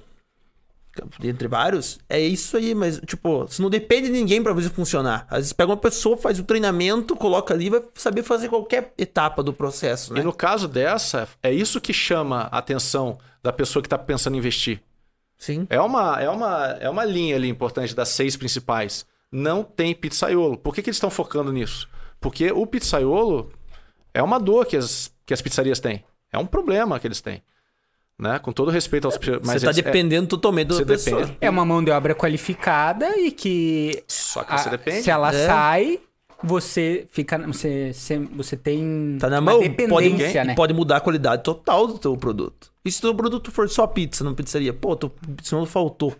[1.22, 5.26] entre vários, é isso aí, mas, tipo, você não depende de ninguém pra fazer funcionar.
[5.28, 9.42] Às vezes pega uma pessoa, faz o treinamento, coloca ali, vai saber fazer qualquer etapa
[9.42, 10.20] do processo, né?
[10.20, 14.34] E no caso dessa, é isso que chama a atenção da pessoa que está pensando
[14.34, 14.80] em investir.
[15.38, 15.66] Sim.
[15.68, 19.04] É uma, é, uma, é uma linha ali importante das seis principais.
[19.32, 20.56] Não tem pizzaiolo.
[20.56, 21.88] Por que, que eles estão focando nisso?
[22.20, 23.50] Porque o pizzaiolo
[24.14, 26.04] é uma dor que as, que as pizzarias têm.
[26.32, 27.42] É um problema que eles têm.
[28.18, 28.38] Né?
[28.38, 31.20] Com todo respeito aos Você mas tá eles- é- dependendo totalmente da você pessoa.
[31.22, 31.38] depende.
[31.40, 35.02] É uma mão de obra qualificada e que Só que a- você depende.
[35.02, 35.46] se ela É.
[35.46, 36.00] sai,
[36.42, 39.68] você fica você, você, você tem Tá na uma mão, pode,
[40.08, 40.54] dependência, né?
[40.54, 42.72] pode mudar a qualidade total do teu produto.
[42.84, 44.72] E se o teu produto for só pizza, não pizzaria?
[44.72, 45.12] Pô, teu
[45.52, 46.14] não faltou.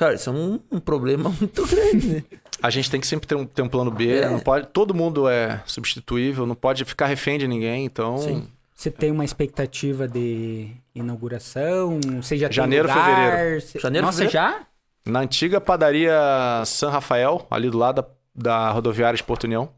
[0.00, 2.24] Cara, isso é um, um problema muito grande, né?
[2.62, 4.10] A gente tem que sempre ter um, ter um plano B.
[4.16, 4.30] É.
[4.30, 7.84] Não pode, todo mundo é substituível, não pode ficar refém de ninguém.
[7.84, 8.48] Então, Sim.
[8.74, 12.00] Você tem uma expectativa de inauguração?
[12.22, 13.04] Você já tem Janeiro, lugar?
[13.04, 13.60] fevereiro.
[13.60, 14.32] Você- Janeiro, Nossa, fevereiro?
[14.56, 14.66] já?
[15.04, 16.18] na antiga padaria
[16.64, 19.68] San Rafael, ali do lado da, da rodoviária de Porto União,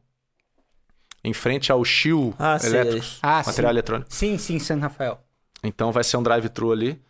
[1.25, 2.59] em frente ao Chiu Ah.
[2.63, 3.75] Elétricos, Ah, material sim.
[3.75, 4.15] eletrônico.
[4.15, 5.19] Sim, sim, San Rafael.
[5.65, 7.03] Então vai ser um drive-thru ali.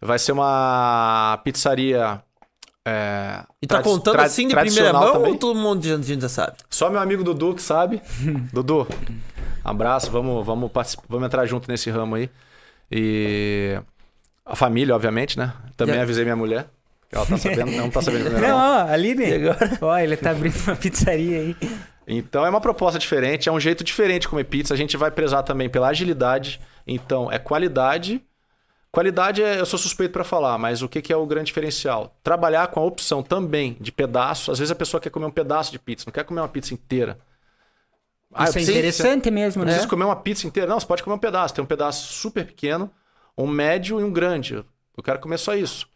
[0.00, 2.22] Vai ser uma pizzaria.
[2.88, 5.32] É, E tá contando assim de primeira mão também.
[5.32, 6.54] ou todo mundo já, já sabe?
[6.70, 8.00] Só meu amigo Dudu que sabe.
[8.52, 8.86] Dudu,
[9.64, 10.70] abraço, vamos, vamos,
[11.08, 12.30] vamos entrar junto nesse ramo aí.
[12.90, 13.78] E
[14.44, 15.52] a família, obviamente, né?
[15.76, 16.66] Também Já- avisei minha mulher.
[17.12, 18.48] Ela tá sabendo, não tá sabendo primeiro.
[18.48, 19.32] Não, ó, Aline.
[19.34, 19.78] Agora?
[19.80, 21.56] Ó, ele tá abrindo uma pizzaria aí.
[22.06, 24.72] Então é uma proposta diferente, é um jeito diferente de comer pizza.
[24.72, 26.58] A gente vai prezar também pela agilidade.
[26.86, 28.22] Então é qualidade.
[28.90, 32.16] Qualidade é, eu sou suspeito para falar, mas o que, que é o grande diferencial?
[32.22, 34.50] Trabalhar com a opção também de pedaço.
[34.50, 36.72] Às vezes a pessoa quer comer um pedaço de pizza, não quer comer uma pizza
[36.72, 37.18] inteira.
[38.32, 39.70] Ah, Isso é interessante mesmo, né?
[39.70, 40.68] preciso comer uma pizza inteira.
[40.68, 41.54] Não, você pode comer um pedaço.
[41.54, 42.90] Tem um pedaço super pequeno,
[43.36, 44.54] um médio e um grande.
[44.54, 45.86] Eu quero comer só isso.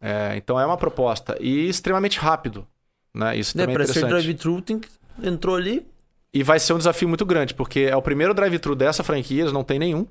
[0.00, 1.36] É, então é uma proposta.
[1.40, 2.66] E extremamente rápido.
[3.14, 3.36] Né?
[3.36, 4.10] Isso Né, também é ser interessante.
[4.10, 4.88] drive-thru, tem que...
[5.22, 5.86] entrou ali.
[6.32, 9.52] E vai ser um desafio muito grande, porque é o primeiro drive-thru dessa franquia, eles
[9.52, 10.06] não tem nenhum.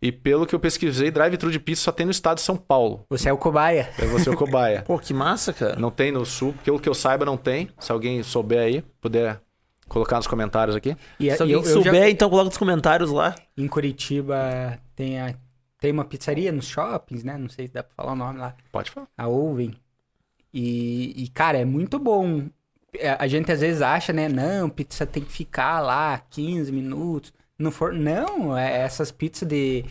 [0.00, 3.04] E pelo que eu pesquisei, drive-thru de pizza só tem no estado de São Paulo.
[3.08, 3.90] Você é o cobaia.
[3.98, 4.82] É você o cobaia.
[4.82, 5.76] Pô, que massa, cara.
[5.76, 7.70] Não tem no sul, pelo que eu saiba, não tem.
[7.78, 9.40] Se alguém souber aí, puder
[9.88, 10.94] colocar nos comentários aqui.
[11.18, 13.34] E, Se e alguém eu, eu já- souber, então coloca nos comentários lá.
[13.56, 15.34] em Curitiba tem, a,
[15.80, 17.38] tem uma pizzaria nos shoppings, né?
[17.38, 18.54] Não sei se dá pra falar o nome lá.
[18.70, 19.06] Pode falar.
[19.16, 19.72] a Oven.
[20.52, 22.42] E, e, cara, é muito bom.
[22.98, 24.28] É, A gente às vezes acha, né?
[24.28, 28.00] Não, pizza tem que ficar lá 15 minutos no forno.
[28.00, 29.84] Não, é, essas pizzas de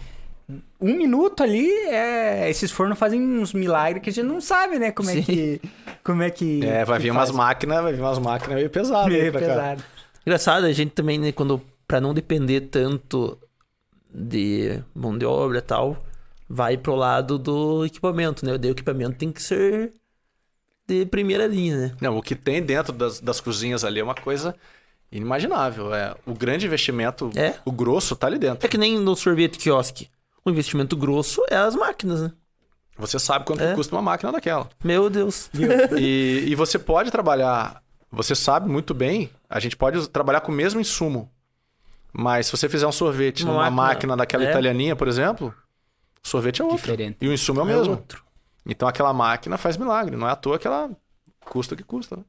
[0.79, 4.91] um minuto ali, é, esses fornos fazem uns milagres que a gente não sabe, né?
[4.91, 5.23] Como é Sim.
[5.23, 5.61] que.
[6.03, 6.63] Como é que.
[6.63, 7.37] É, vai que vir umas faz.
[7.37, 9.39] máquinas, vai vir umas máquinas meio pesadas Meio cá.
[9.39, 9.83] pesado.
[10.25, 13.37] Engraçado, a gente também, né, quando, pra não depender tanto
[14.13, 15.97] de mão de obra e tal,
[16.49, 18.57] vai pro lado do equipamento, né?
[18.57, 19.93] Daí o equipamento tem que ser
[20.87, 21.91] de primeira linha, né?
[21.99, 24.55] Não, o que tem dentro das, das cozinhas ali é uma coisa
[25.11, 25.93] inimaginável.
[25.93, 27.55] É, o grande investimento, É.
[27.65, 28.65] o grosso, tá ali dentro.
[28.65, 30.09] É que nem no sorvete quiosque.
[30.43, 32.31] O investimento grosso é as máquinas, né?
[32.97, 33.73] Você sabe quanto É.
[33.75, 34.69] custa uma máquina daquela.
[34.83, 35.49] Meu Deus.
[35.97, 37.81] E, e você pode trabalhar,
[38.11, 41.29] você sabe muito bem, a gente pode trabalhar com o mesmo insumo.
[42.13, 44.49] Mas se você fizer um sorvete Uma numa máquina, máquina, daquela é.
[44.49, 45.53] italianinha, por exemplo,
[46.23, 46.77] o sorvete é outro.
[46.77, 47.17] Diferente.
[47.19, 47.91] E o insumo é o É mesmo.
[47.95, 48.23] outro.
[48.65, 50.15] Então aquela máquina faz milagre.
[50.15, 50.89] Não é à toa que ela
[51.41, 52.15] custa o que custa.
[52.15, 52.23] Né?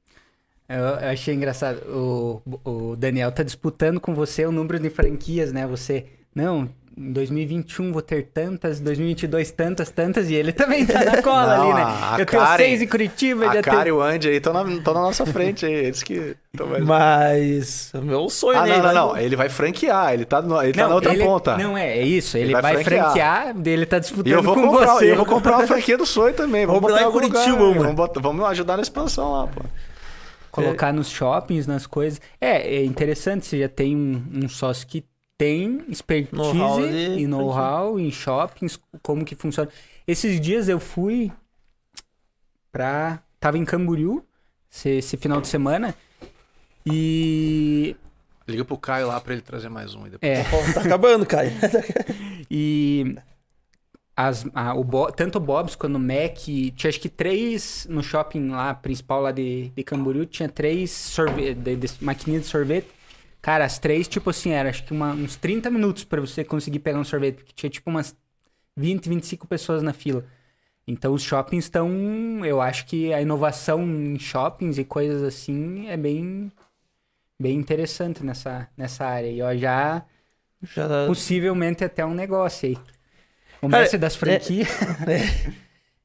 [0.68, 1.78] Eu, eu achei engraçado.
[1.88, 5.66] O, o Daniel tá disputando com você o número de franquias, né?
[5.66, 11.22] Você, não, em 2021 vou ter tantas, 2022 tantas, tantas, e ele também tá na
[11.22, 11.92] cola Não, ali, né?
[12.18, 13.88] eu tenho Karen- seis em Curitiba, ele A já cara tem...
[13.88, 15.72] e o Andy aí estão na, na nossa frente aí.
[15.72, 16.34] Eles que.
[16.58, 17.90] mais- Mas.
[17.94, 18.76] o Meu sonho, Ah, né?
[18.78, 19.16] não, não, não.
[19.18, 20.14] Ele vai franquear.
[20.14, 21.56] Ele tá, no- ele tá na outra ele- ponta.
[21.56, 22.36] Não, é, é isso.
[22.36, 23.04] Ele, Ele vai vai, franquear.
[23.12, 25.04] franquear, ele tá disputando E eu vou com comprar, você.
[25.06, 26.66] e eu vou comprar uma franquia do sonho também.
[26.66, 27.78] Vamos Vamos botar em algum lugar, Curitiba, uma.
[27.82, 29.62] Vamos, botar- vamos ajudar na expansão lá, pô.
[30.56, 32.20] Colocar nos shoppings, nas coisas.
[32.40, 35.04] É, é interessante, você já tem um, um sócio que
[35.38, 39.70] tem expertise Know-how de e know-how em shoppings, como que funciona.
[40.06, 41.30] Esses dias eu fui
[42.72, 43.22] pra...
[43.38, 44.24] Tava em Camboriú,
[44.72, 45.94] esse, esse final de semana,
[46.86, 47.94] e...
[48.48, 50.06] Liga pro Caio lá pra ele trazer mais um.
[50.06, 50.32] E depois...
[50.32, 51.52] É, Tá acabando, Caio.
[52.50, 53.16] E
[54.16, 56.36] as, a- o Bo- tanto o Bob's quanto o Mac,
[56.74, 61.54] tinha acho que três no shopping lá, principal lá de, de Camboriú, tinha três sorve
[61.54, 62.88] de, de, maquininhas de sorvete.
[63.42, 66.80] Cara, as três, tipo assim, era acho que uma- uns 30 minutos pra você conseguir
[66.80, 68.16] pegar um sorvete, porque tinha tipo umas
[68.76, 70.24] 20, 25 pessoas na fila.
[70.86, 71.90] Então os shoppings estão,
[72.44, 76.50] eu acho que a inovação em shoppings e coisas assim é bem
[77.40, 79.28] bem interessante nessa nessa área.
[79.30, 80.04] E ó, já
[80.62, 82.76] Já possivelmente até um negócio aí.
[83.62, 84.68] O Cara, mestre das franquias.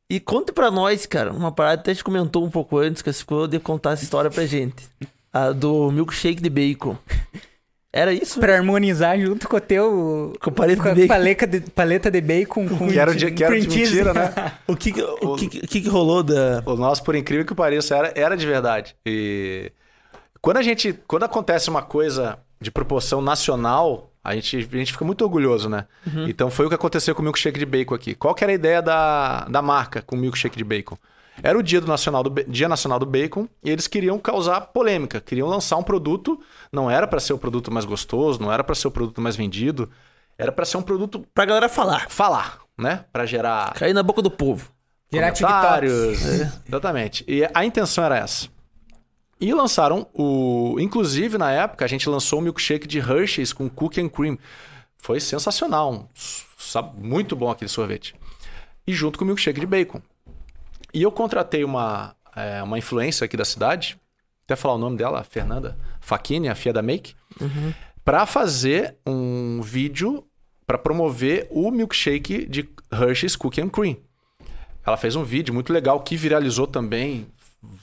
[0.09, 3.11] E conta pra nós, cara, uma parada até a gente comentou um pouco antes, que
[3.11, 4.83] você ficou de contar essa história pra gente.
[5.31, 6.97] A do milkshake de bacon.
[7.93, 8.39] Era isso?
[8.39, 10.33] pra harmonizar junto com o teu.
[10.41, 11.13] Com paleta com a de bacon.
[11.13, 14.33] paleta de, paleta de bacon com Que era, de, que era de mentira, né?
[14.67, 16.61] O que que, o que, que- o que que rolou da...
[16.65, 18.95] O nosso, por incrível que pareça, era, era de verdade.
[19.05, 19.71] E
[20.41, 20.93] quando a gente.
[21.07, 25.85] Quando acontece uma coisa de proporção nacional, a gente, a gente fica muito orgulhoso, né?
[26.27, 28.13] Então foi o que aconteceu com o milkshake de bacon aqui.
[28.15, 30.97] Qual que era a ideia da, da marca com o milkshake de bacon?
[31.41, 35.19] Era o dia, do nacional do, dia Nacional do Bacon e eles queriam causar polêmica,
[35.21, 36.39] queriam lançar um produto,
[36.71, 39.35] não era para ser o produto mais gostoso, não era para ser o produto mais
[39.35, 39.89] vendido,
[40.37, 42.07] era para ser um produto Pra galera falar.
[42.09, 43.05] falar, né?
[43.11, 44.69] Para gerar Cair na boca do povo.
[45.11, 46.21] Virar comentários.
[46.67, 47.23] Exatamente.
[47.27, 48.47] E a intenção era essa.
[49.41, 50.77] E lançaram o.
[50.79, 54.37] Inclusive, na época, a gente lançou o milkshake de Hershey's com cookie and cream.
[54.99, 55.91] Foi sensacional.
[55.91, 56.05] um
[56.59, 58.13] Sabe, muito bom aquele sorvete.
[58.85, 59.99] E junto com o milkshake de bacon.
[60.93, 63.97] E eu contratei uma, é, uma influencer aqui da cidade,
[64.45, 67.15] até falar o nome dela, Fernanda Facchini, a filha da Make,
[68.05, 70.23] para fazer um vídeo
[70.67, 73.97] para promover o milkshake de Hershey's Cookie and Cream.
[74.85, 77.27] Ela fez um vídeo muito legal que viralizou também,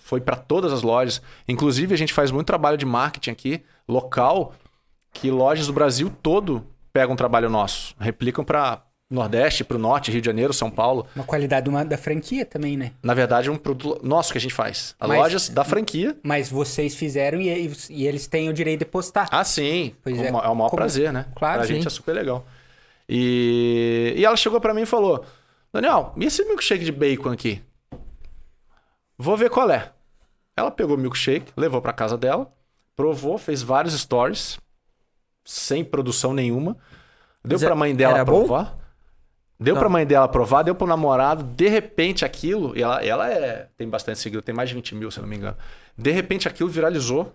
[0.03, 1.21] foi para todas as lojas.
[1.47, 4.55] Inclusive, a gente faz muito trabalho de marketing aqui, local,
[5.13, 10.11] que lojas do Brasil todo pegam um trabalho nosso, replicam para Nordeste, para o Norte,
[10.11, 11.07] Rio de Janeiro, São Paulo.
[11.17, 12.93] Uma qualidade uma, da franquia também, né?
[13.03, 14.95] Na verdade, é um produto nosso que a gente faz.
[15.01, 16.15] As Mas- lojas da franquia.
[16.23, 19.27] Mas vocês fizeram e, e eles têm o direito de postar.
[19.31, 19.95] Ah, sim.
[20.03, 20.31] Pois é, é.
[20.31, 21.25] o ma- o maior Como- prazer, né?
[21.35, 21.75] Claro, Pra sim.
[21.77, 22.45] gente é super legal.
[23.09, 25.25] E, e ela chegou pra mim e falou:
[25.73, 27.63] Daniel, e esse milkshake de bacon aqui?
[29.19, 29.93] Vou ver qual é.
[30.57, 32.51] Ela pegou o milkshake, levou pra casa dela,
[32.97, 34.59] provou, fez vários stories,
[35.45, 36.77] sem produção nenhuma.
[37.45, 38.41] Deu Mas pra é- mãe dela era bom?
[38.47, 38.77] provar.
[39.61, 39.81] Deu Não.
[39.81, 41.43] pra mãe dela provar, deu pro namorado.
[41.43, 45.11] De repente aquilo, e ela, ela é, tem bastante seguidor, tem mais de 20 mil,
[45.11, 45.57] se eu não me engano.
[45.97, 47.33] De repente aquilo viralizou.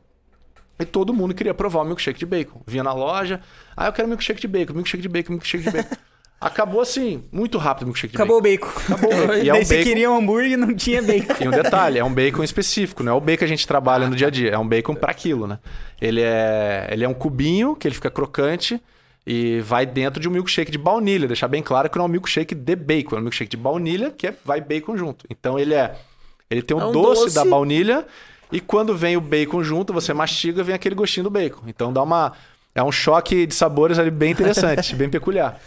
[0.79, 2.61] E todo mundo queria provar o milkshake de bacon.
[2.65, 3.41] Vinha na loja,
[3.75, 5.95] ah, eu quero milkshake de bacon, milkshake de bacon, milkshake de bacon.
[6.45, 8.67] Acabou assim, muito rápido o milkshake de Acabou o bacon.
[8.67, 9.33] Acabou o bacon.
[9.43, 11.33] E é um você bacon- queria um hambúrguer e não tinha bacon.
[11.43, 14.07] E um detalhe, é um bacon específico, não é o bacon que a gente trabalha
[14.07, 15.59] no dia a dia, é um bacon para aquilo, né?
[16.01, 18.81] Ele é, ele é um cubinho que ele fica crocante
[19.25, 21.27] e vai dentro de um milkshake de baunilha.
[21.27, 24.11] Deixar bem claro que não é um milkshake de bacon, é um milkshake de baunilha
[24.11, 25.25] que é, vai bacon junto.
[25.29, 25.95] Então ele é,
[26.49, 27.35] ele tem um, É um doce, doce.
[27.35, 28.05] da baunilha
[28.51, 31.61] e quando vem o bacon junto, você mastiga, vem aquele gostinho do bacon.
[31.67, 32.33] Então dá uma
[32.75, 35.59] é um choque de sabores ali bem interessante, bem peculiar.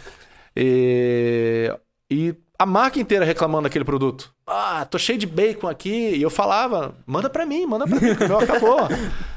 [0.59, 1.71] E,
[2.09, 4.33] e a marca inteira reclamando daquele produto.
[4.47, 6.15] Ah, tô cheio de bacon aqui.
[6.15, 8.79] E eu falava, manda pra mim, manda pra mim, que o meu acabou.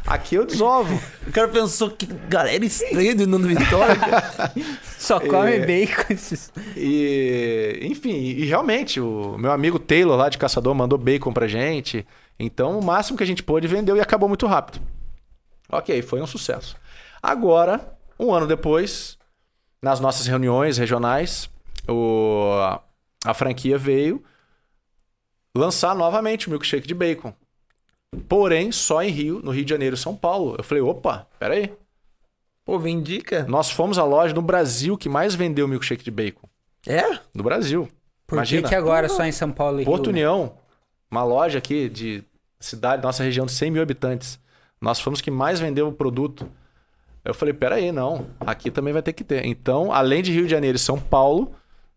[0.06, 0.98] Aqui eu desovo.
[1.26, 3.96] O cara pensou que galera estranha do Nando Vitória.
[4.98, 5.66] Só come É.
[5.66, 6.12] bacon.
[6.14, 11.46] esses- E, enfim, e realmente, o meu amigo Taylor lá de Caçador mandou bacon pra
[11.46, 12.06] gente.
[12.38, 14.80] Então, o máximo que a gente pôde vendeu e acabou muito rápido.
[15.70, 16.74] Ok, foi um sucesso.
[17.22, 19.18] Agora, um ano depois,
[19.82, 21.48] nas nossas reuniões regionais,
[21.88, 22.58] o-
[23.24, 24.22] a franquia veio
[25.56, 27.32] lançar novamente o milkshake de bacon.
[28.28, 30.56] Porém, só em Rio, no Rio de Janeiro e São Paulo.
[30.58, 31.72] Eu falei, opa, peraí.
[32.64, 33.44] Pô, vem dica.
[33.48, 36.48] Nós fomos a loja no Brasil que mais vendeu milkshake de bacon.
[36.86, 37.18] É?
[37.34, 37.88] No Brasil.
[38.26, 38.68] Por que Imagina.
[38.68, 40.10] que agora só em São Paulo e Porto Rio?
[40.12, 40.54] União,
[41.10, 42.22] uma loja aqui de
[42.60, 44.38] cidade, nossa região de 100 mil habitantes.
[44.80, 46.48] Nós fomos que mais vendeu o produto.
[47.24, 48.26] Eu falei, peraí, não.
[48.40, 49.44] Aqui também vai ter que ter.
[49.44, 51.52] Então, além de Rio de Janeiro e São Paulo,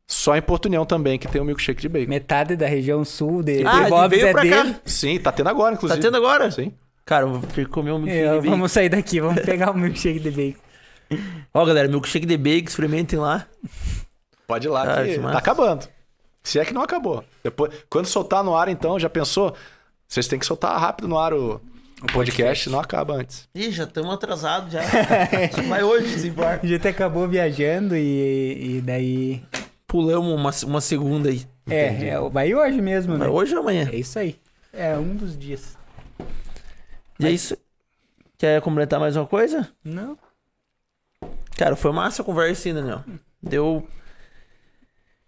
[0.07, 2.09] só em Porto União também que tem o milkshake de bacon.
[2.09, 4.73] Metade da região sul de, Ah, ele veio é pra dele.
[4.73, 4.79] cá.
[4.85, 6.01] Sim, tá tendo agora, Tá inclusive.
[6.01, 6.51] tendo agora?
[6.51, 6.73] Sim.
[7.05, 8.49] Cara, eu vou ter que comer um milkshake É, de bacon.
[8.49, 10.59] vamos sair daqui, vamos pegar o milkshake de bacon.
[11.53, 13.45] Ó, galera, milkshake de bacon, experimentem lá.
[14.47, 15.87] Pode ir lá Ah, que tá acabando.
[16.43, 17.23] Se é que não acabou.
[17.41, 19.53] Depois, quando soltar no ar, então, já pensou?
[20.07, 21.61] Vocês têm que soltar rápido no ar o,
[22.03, 23.47] o podcast, não acaba antes.
[23.55, 24.81] Ih, já estamos atrasados já.
[25.67, 26.65] Vai hoje desembarque.
[26.65, 29.41] A gente acabou viajando e, e daí...
[29.87, 31.45] Pulamos uma, uma segunda aí.
[31.69, 33.19] É, é, vai hoje mesmo, né?
[33.19, 33.87] Vai hoje ou amanhã?
[33.91, 34.39] É isso aí.
[34.73, 35.77] É um dos dias.
[37.19, 37.55] E é isso.
[38.37, 39.69] Quer completar mais uma coisa?
[39.83, 40.17] Não.
[41.55, 43.03] Cara, foi massa a conversa ainda, Daniel.
[43.41, 43.87] Deu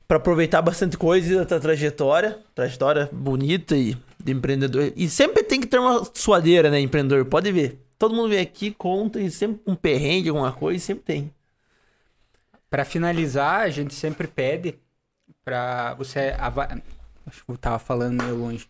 [0.07, 2.39] pra aproveitar bastante coisa da tua trajetória.
[2.55, 3.95] Trajetória bonita e
[4.25, 4.91] de empreendedor.
[4.95, 7.23] E sempre tem que ter uma suadeira, né, empreendedor?
[7.25, 7.79] Pode ver.
[7.97, 11.31] Todo mundo vem aqui, conta e sempre um perrengue, alguma coisa, sempre tem.
[12.67, 14.79] Pra finalizar, a gente sempre pede
[15.43, 16.81] pra você avaliar.
[17.27, 18.67] Acho que eu tava falando meio longe.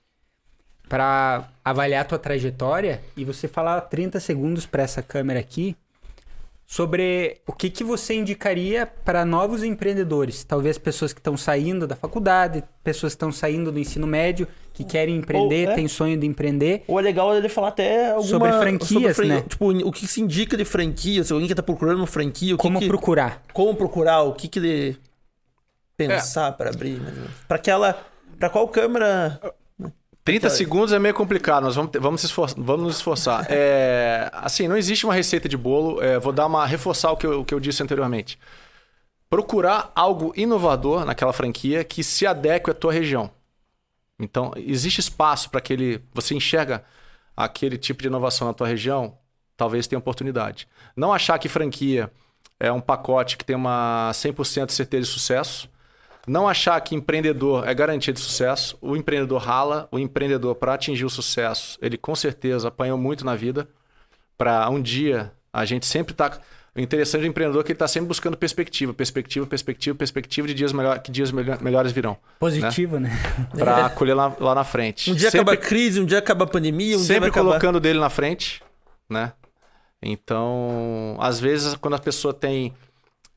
[0.89, 5.75] Pra avaliar a tua trajetória e você falar 30 segundos pra essa câmera aqui
[6.67, 10.43] sobre o que, que você indicaria para novos empreendedores.
[10.43, 14.83] Talvez pessoas que estão saindo da faculdade, pessoas que estão saindo do ensino médio, que
[14.83, 15.75] querem empreender, Ou, é.
[15.75, 16.83] têm sonho de empreender.
[16.87, 18.27] Ou é legal ele falar até alguma...
[18.27, 19.41] Sobre franquias, fran- né?
[19.47, 22.57] Tipo, o que se indica de franquia, se alguém que tá procurando uma franquia, o
[22.57, 22.87] que Como que...
[22.87, 23.43] procurar.
[23.53, 24.97] como procurar, o que que ele
[25.95, 27.35] pensar pra abrir, mais ou menos.
[27.47, 28.03] Pra aquela,
[28.39, 29.39] pra qual câmera?
[30.25, 33.45] 30 Aquela- segundos é meio complicado, nós vamos, vamos, se esfor- vamos nos esforçar.
[33.49, 36.01] É, assim, não existe uma receita de bolo.
[36.01, 38.37] é, vou dar uma reforçar o que, eu, o que eu disse anteriormente.
[39.29, 43.29] Procurar algo inovador naquela franquia que se adeque à tua região.
[44.19, 46.01] Então, existe espaço para aquele.
[46.13, 46.83] Você enxerga
[47.35, 49.17] aquele tipo de inovação na tua região,
[49.57, 50.67] talvez tenha oportunidade.
[50.95, 52.09] Não achar que franquia
[52.59, 55.69] é um pacote que tem uma 100% de certeza de sucesso.
[56.27, 58.77] Não achar que empreendedor é garantia de sucesso.
[58.81, 63.35] O empreendedor rala, o empreendedor, para atingir o sucesso, ele com certeza apanhou muito na
[63.35, 63.67] vida.
[64.37, 66.37] Para um dia, a gente sempre está.
[66.75, 70.53] O interessante do empreendedor é que ele está sempre buscando perspectiva, perspectiva, perspectiva, perspectiva de
[70.53, 72.17] dias melhor, que dias melhor- melhores virão.
[72.37, 73.11] Positivo, né?
[73.57, 75.09] Para colher lá, lá na frente.
[75.09, 77.47] Um dia Sempre- acaba a crise, um dia acaba a pandemia, um dia sempre acabar...
[77.51, 78.61] colocando dele na frente,
[79.09, 79.31] né?
[80.01, 82.73] Então, às vezes, quando a pessoa tem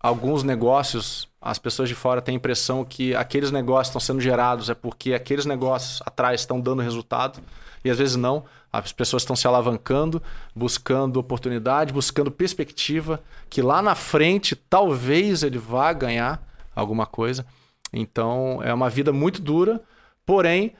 [0.00, 4.70] alguns negócios, as pessoas de fora têm a impressão que aqueles negócios estão sendo gerados
[4.70, 7.40] é porque aqueles negócios atrás estão dando resultado
[7.84, 8.44] e às vezes não.
[8.72, 10.22] As pessoas estão se alavancando,
[10.54, 16.42] buscando oportunidade, buscando perspectiva, que lá na frente talvez ele vá ganhar
[16.74, 17.46] alguma coisa.
[17.92, 19.80] Então, é uma vida muito dura,
[20.26, 20.74] porém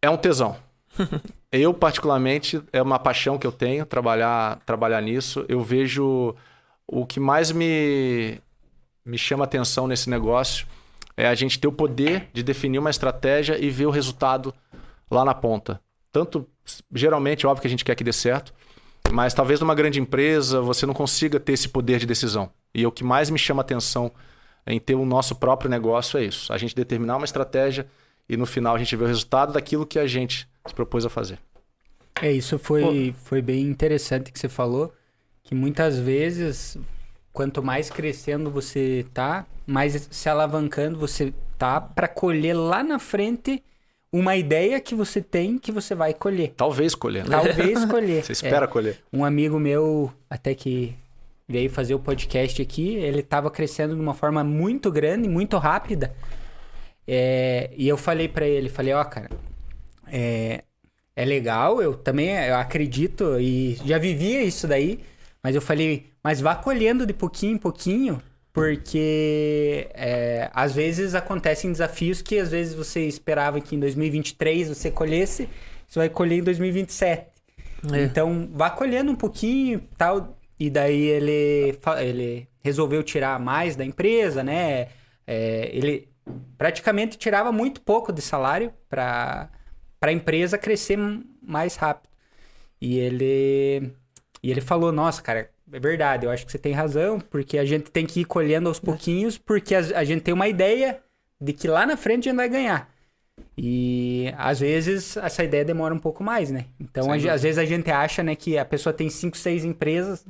[0.00, 0.56] é um tesão.
[1.52, 5.44] Eu, particularmente, é uma paixão que eu tenho trabalhar, trabalhar nisso.
[5.50, 6.34] Eu vejo
[6.86, 8.40] o que mais me,
[9.04, 10.66] me chama atenção nesse negócio
[11.16, 14.54] é a gente ter o poder de definir uma estratégia e ver o resultado
[15.10, 15.80] lá na ponta.
[16.10, 16.46] Tanto,
[16.92, 18.52] geralmente, óbvio que a gente quer que dê certo,
[19.10, 22.50] mas talvez numa grande empresa você não consiga ter esse poder de decisão.
[22.74, 24.10] E o que mais me chama atenção
[24.66, 26.52] em ter o nosso próprio negócio é isso.
[26.52, 27.86] A gente determinar uma estratégia
[28.28, 31.10] e no final a gente vê o resultado daquilo que a gente se propôs a
[31.10, 31.38] fazer.
[32.20, 34.92] É, isso foi, foi bem interessante que você falou,
[35.52, 36.78] que muitas vezes
[37.30, 43.62] quanto mais crescendo você tá, mais se alavancando você tá para colher lá na frente
[44.10, 46.54] uma ideia que você tem que você vai colher.
[46.56, 47.24] Talvez colher.
[47.24, 47.30] Né?
[47.36, 48.24] Talvez colher.
[48.24, 48.66] Você espera É.
[48.68, 48.98] colher.
[49.12, 50.94] Um amigo meu, até que
[51.46, 56.14] veio fazer o podcast aqui, ele estava crescendo de uma forma muito grande, muito rápida.
[57.06, 59.28] É, e eu falei para ele, falei, ó, cara,
[60.06, 60.64] é,
[61.14, 65.00] é legal, eu também eu acredito e já vivia isso daí,
[65.42, 68.22] mas eu falei, mas vá colhendo de pouquinho em pouquinho,
[68.52, 74.90] porque é, às vezes acontecem desafios que às vezes você esperava que em 2023 você
[74.90, 75.48] colhesse,
[75.88, 77.32] você vai colher em 2027.
[77.92, 78.04] É.
[78.04, 80.38] Então, vá colhendo um pouquinho tal.
[80.58, 84.88] E daí ele, ele resolveu tirar mais da empresa, né?
[85.26, 86.08] É, ele
[86.56, 89.50] praticamente tirava muito pouco de salário para
[90.00, 90.98] a empresa crescer
[91.42, 92.08] mais rápido.
[92.80, 93.92] E ele,
[94.42, 97.64] e ele falou: Nossa, cara, é verdade, eu acho que você tem razão, porque a
[97.64, 101.00] gente tem que ir colhendo aos pouquinhos, porque a, a gente tem uma ideia
[101.40, 102.90] de que lá na frente a gente vai ganhar.
[103.56, 106.66] E às vezes essa ideia demora um pouco mais, né?
[106.78, 110.24] Então, a às vezes a gente acha, né, que a pessoa tem cinco, seis empresas,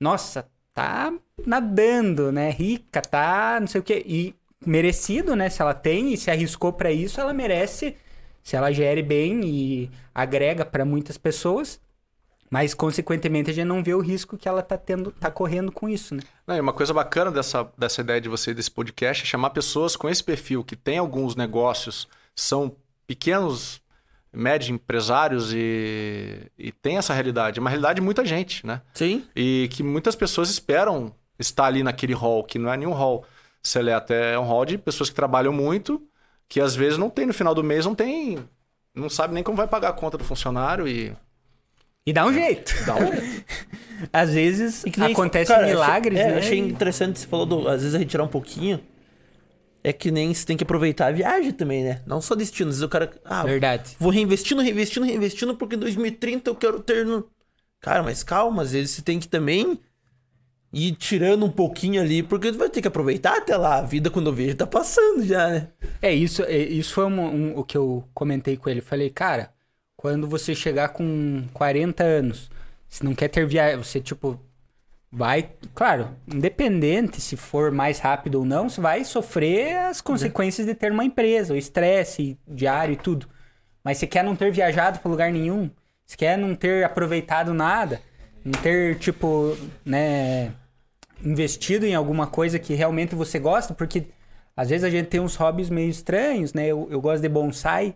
[0.00, 1.12] nossa, tá
[1.46, 2.50] nadando, né?
[2.50, 4.02] Rica, tá, não sei o quê.
[4.06, 4.34] E
[4.64, 5.48] merecido, né?
[5.48, 7.96] Se ela tem e se arriscou pra isso, ela merece.
[8.42, 11.80] Se ela gere bem e agrega pra muitas pessoas,
[12.50, 15.88] mas consequentemente a gente não vê o risco que ela tá tendo, tá correndo com
[15.88, 16.22] isso, né?
[16.44, 19.94] Não, e uma coisa bacana dessa, dessa ideia de você, desse podcast, é chamar pessoas
[19.94, 22.74] com esse perfil, que tem alguns negócios, são
[23.06, 23.80] pequenos,
[24.32, 27.58] médios empresários e, e tem essa realidade.
[27.58, 28.82] É uma realidade de muita gente, né?
[28.94, 29.24] Sim.
[29.34, 33.24] E que muitas pessoas esperam estar ali naquele hall, que não é nenhum hall
[33.62, 36.02] seleto, é um hall de pessoas que trabalham muito,
[36.48, 38.38] que às vezes não tem no final do mês, não tem,
[38.92, 41.14] não sabe nem como vai pagar a conta do funcionário e
[42.06, 42.74] E dá um jeito.
[42.86, 43.00] dá um...
[44.12, 46.38] Às vezes E nem- acontecem cara, milagres, achei, é, né?
[46.38, 48.80] achei interessante, você falou, do, às vezes, retirar um pouquinho.
[49.84, 52.00] É que nem você tem que aproveitar a viagem também, né?
[52.06, 52.68] Não só destino.
[52.70, 53.10] Às vezes o cara.
[53.24, 53.96] Ah, Verdade.
[53.98, 57.04] vou reinvestindo, reinvestindo, reinvestindo, porque em 2030 eu quero ter.
[57.06, 57.26] No...
[57.80, 59.78] Cara, mas calma, às vezes você tem que também
[60.72, 63.78] ir tirando um pouquinho ali, porque vai ter que aproveitar até lá.
[63.78, 65.68] A vida, quando eu vejo, tá passando já, né?
[66.02, 68.80] É, isso, é, isso foi um- um- o que eu comentei com ele.
[68.82, 69.50] Falei, cara,
[70.00, 72.50] quando você chegar com 40 anos,
[72.88, 74.40] se não quer ter viagem, você, tipo,
[75.12, 75.50] vai...
[75.74, 80.90] Claro, independente se for mais rápido ou não, você vai sofrer as consequências de ter
[80.90, 83.28] uma empresa, o estresse diário e tudo.
[83.84, 85.70] Mas você quer não ter viajado para lugar nenhum,
[86.06, 88.00] você quer não ter aproveitado nada,
[88.42, 90.50] não ter, tipo, né,
[91.22, 94.06] investido em alguma coisa que realmente você gosta, porque
[94.56, 96.68] às vezes a gente tem uns hobbies meio estranhos, né?
[96.68, 97.94] Eu, eu gosto de bonsai.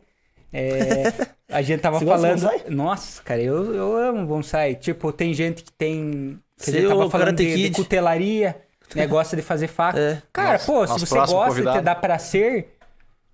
[0.52, 1.04] É,
[1.48, 2.58] a gente tava Você gosta de falando.
[2.58, 2.70] bonsai?
[2.74, 4.74] Nossa, cara, eu, eu amo bonsai.
[4.74, 6.38] Tipo, tem gente que tem.
[6.58, 8.56] Que a Você gente tava falando de, de cutelaria,
[8.94, 9.06] né?
[9.06, 9.98] Gosta de fazer faca.
[9.98, 10.22] É.
[10.32, 11.76] Cara, Nossa, pô, se você gosta convidado.
[11.76, 12.73] e te dá prazer,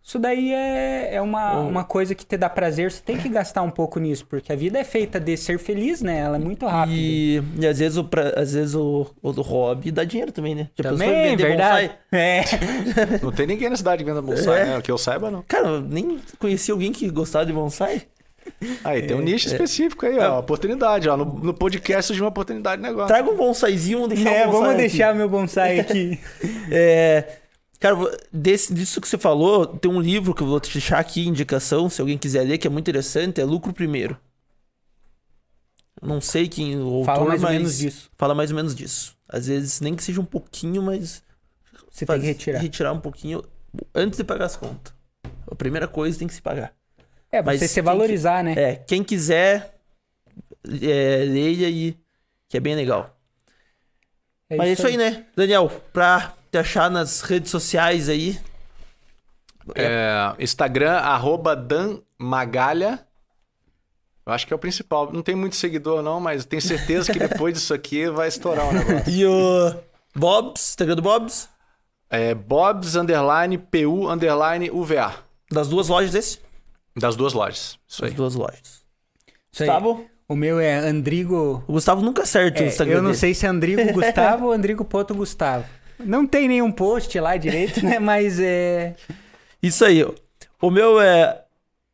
[0.03, 2.91] isso daí é, é uma, uma coisa que te dá prazer.
[2.91, 6.01] Você tem que gastar um pouco nisso, porque a vida é feita de ser feliz,
[6.01, 6.19] né?
[6.19, 6.97] Ela é muito rápida.
[6.99, 10.55] E, e às vezes, o, pra- às vezes o, o do hobby dá dinheiro também,
[10.55, 10.69] né?
[10.83, 11.89] Já Também, vender verdade.
[11.89, 11.99] bonsai?
[12.13, 12.41] É.
[13.23, 14.65] Não tem ninguém na cidade que venda bonsai, É.
[14.65, 14.81] né?
[14.83, 15.45] Que eu saiba, não.
[15.47, 18.03] Cara, eu nem conheci alguém que gostava de bonsai.
[18.83, 20.41] Aí, tem um nicho específico aí, ó.
[20.41, 21.17] Oportunidade, ó.
[21.17, 23.07] No, no podcast surgiu uma oportunidade de negócio.
[23.09, 24.77] Traga um bonsaizinho, vamos deixar É, um bonsai vamos aqui.
[24.81, 26.19] deixar meu bonsai aqui.
[26.71, 27.25] É,
[27.81, 27.97] cara,
[28.33, 31.91] desse, disso que você falou, tem um livro que eu vou te deixar aqui, indicação,
[31.91, 34.17] se alguém quiser ler, que é muito interessante, é Lucro Primeiro.
[36.01, 38.11] Não sei quem o autor, Fala mais ou menos disso.
[38.17, 39.17] Fala mais ou menos disso.
[39.29, 41.23] Às vezes, nem que seja um pouquinho, mas...
[41.91, 42.61] Você faz- tem que retirar.
[42.61, 43.43] Retirar um pouquinho
[43.95, 44.95] antes de pagar as contas.
[45.51, 46.73] A primeira coisa tem que se pagar.
[47.33, 48.55] É, Mas você se valorizar, né?
[48.57, 49.79] É, quem quiser,
[50.65, 51.97] é, leia aí,
[52.49, 53.17] que é bem legal.
[54.51, 55.27] Mas é isso aí, né?
[55.37, 58.39] Daniel, pra te achar nas redes sociais aí.
[59.75, 63.07] É, Instagram, arroba Dan Magalha.
[64.27, 65.13] Eu acho que é o principal.
[65.13, 68.73] Não tem muito seguidor, não, mas tenho certeza que depois disso aqui vai estourar o
[68.73, 69.13] negócio.
[69.13, 69.75] E o
[70.15, 71.49] Bobs, Instagram do Bobs,
[72.09, 75.15] É Bobs underline PU underline UVA.
[75.51, 76.39] das duas lojas desse?
[76.97, 77.79] Das duas lojas.
[77.89, 78.17] Isso Das aí.
[78.17, 78.83] duas lojas.
[79.53, 79.69] Isso aí.
[79.69, 80.07] Gustavo?
[80.29, 81.65] O meu é Andrigo.
[81.67, 83.19] O Gustavo nunca acerta É, o Instagram eu não dele.
[83.19, 84.53] sei se é Andrigo Gustavo ou
[85.15, 85.65] Gustavo.
[86.05, 87.99] Não tem nenhum post lá direito, né?
[88.01, 88.95] Mas é.
[89.63, 90.13] Isso aí, ó.
[90.61, 91.43] O meu é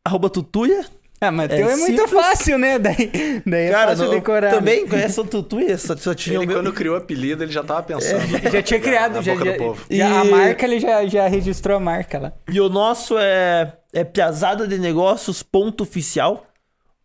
[0.05, 0.85] arroba tutuia.
[1.19, 2.11] Ah, mas É teu é muito simples.
[2.11, 2.79] fácil, né?
[2.79, 4.51] Daí, daí é Cara, fácil não- decorar.
[4.53, 6.57] também conhece o tutuia, só, só tinha Ele, o meu...
[6.59, 8.21] quando criou o apelido, ele já tava pensando.
[8.53, 9.87] Já tinha criado, Na já, boca já, do povo.
[9.91, 12.33] já- a E- marca ele já, já registrou a marca lá.
[12.53, 16.47] E o nosso é, é Piazada de Negócios ponto oficial.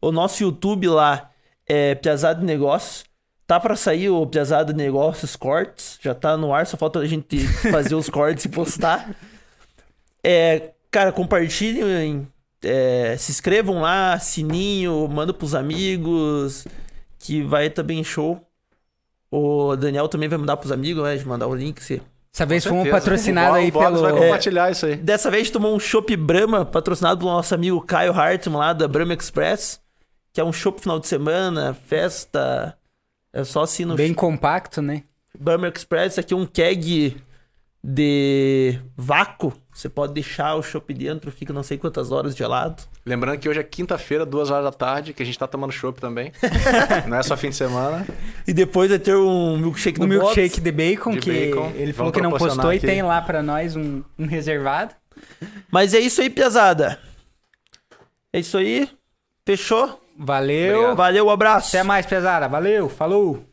[0.02, 1.30] O nosso YouTube lá
[1.66, 3.06] é Piazada de Negócios.
[3.52, 6.00] Tá pra sair o Piazada Negócios Cortes.
[6.02, 7.38] Já tá no ar, só falta a gente
[7.70, 9.14] fazer os cortes e postar.
[10.24, 12.26] É, cara, compartilhem.
[12.64, 16.66] é, se inscrevam lá, sininho, manda pros amigos.
[17.20, 18.42] Que vai também show.
[19.30, 21.84] O Daniel também vai mandar pros amigos, vai mandar o link.
[21.84, 22.02] Se...
[22.34, 23.02] Essa vez Com fomos certeza.
[23.04, 24.00] patrocinados O aí pelo.
[24.02, 24.96] vai É, compartilhar isso aí.
[24.96, 29.14] Dessa vez tomou um Chopp Brahma, patrocinado pelo nosso amigo Caio Hartmann lá da Brahma
[29.14, 29.82] Express.
[30.32, 32.78] Que é um chopp final de semana, festa.
[33.34, 35.04] É só assim no bem compacto, né?
[35.40, 36.20] Brahma Express.
[36.20, 37.16] Aqui é um keg
[37.84, 39.54] de vácuo.
[39.74, 42.84] Você pode deixar o chopp dentro, fica não sei quantas horas gelado.
[43.06, 46.00] Lembrando que hoje é quinta-feira, duas horas da tarde, que a gente tá tomando chopp
[46.00, 46.32] também.
[47.08, 48.06] Não é só fim de semana.
[48.46, 50.62] E depois vai ter um milkshake do milkshake Box.
[50.62, 51.72] de bacon, De que bacon.
[51.76, 52.86] ele falou Vamos que não postou e aqui.
[52.86, 54.94] tem lá pra nós um, um reservado.
[55.72, 57.00] Mas é isso aí, pesada.
[58.32, 58.88] É isso aí.
[59.46, 60.01] Fechou?
[60.24, 60.76] Valeu.
[60.76, 60.98] Obrigado.
[60.98, 61.76] Valeu, um abraço.
[61.76, 62.48] Até mais, pesada.
[62.48, 62.88] Valeu.
[62.88, 63.51] Falou.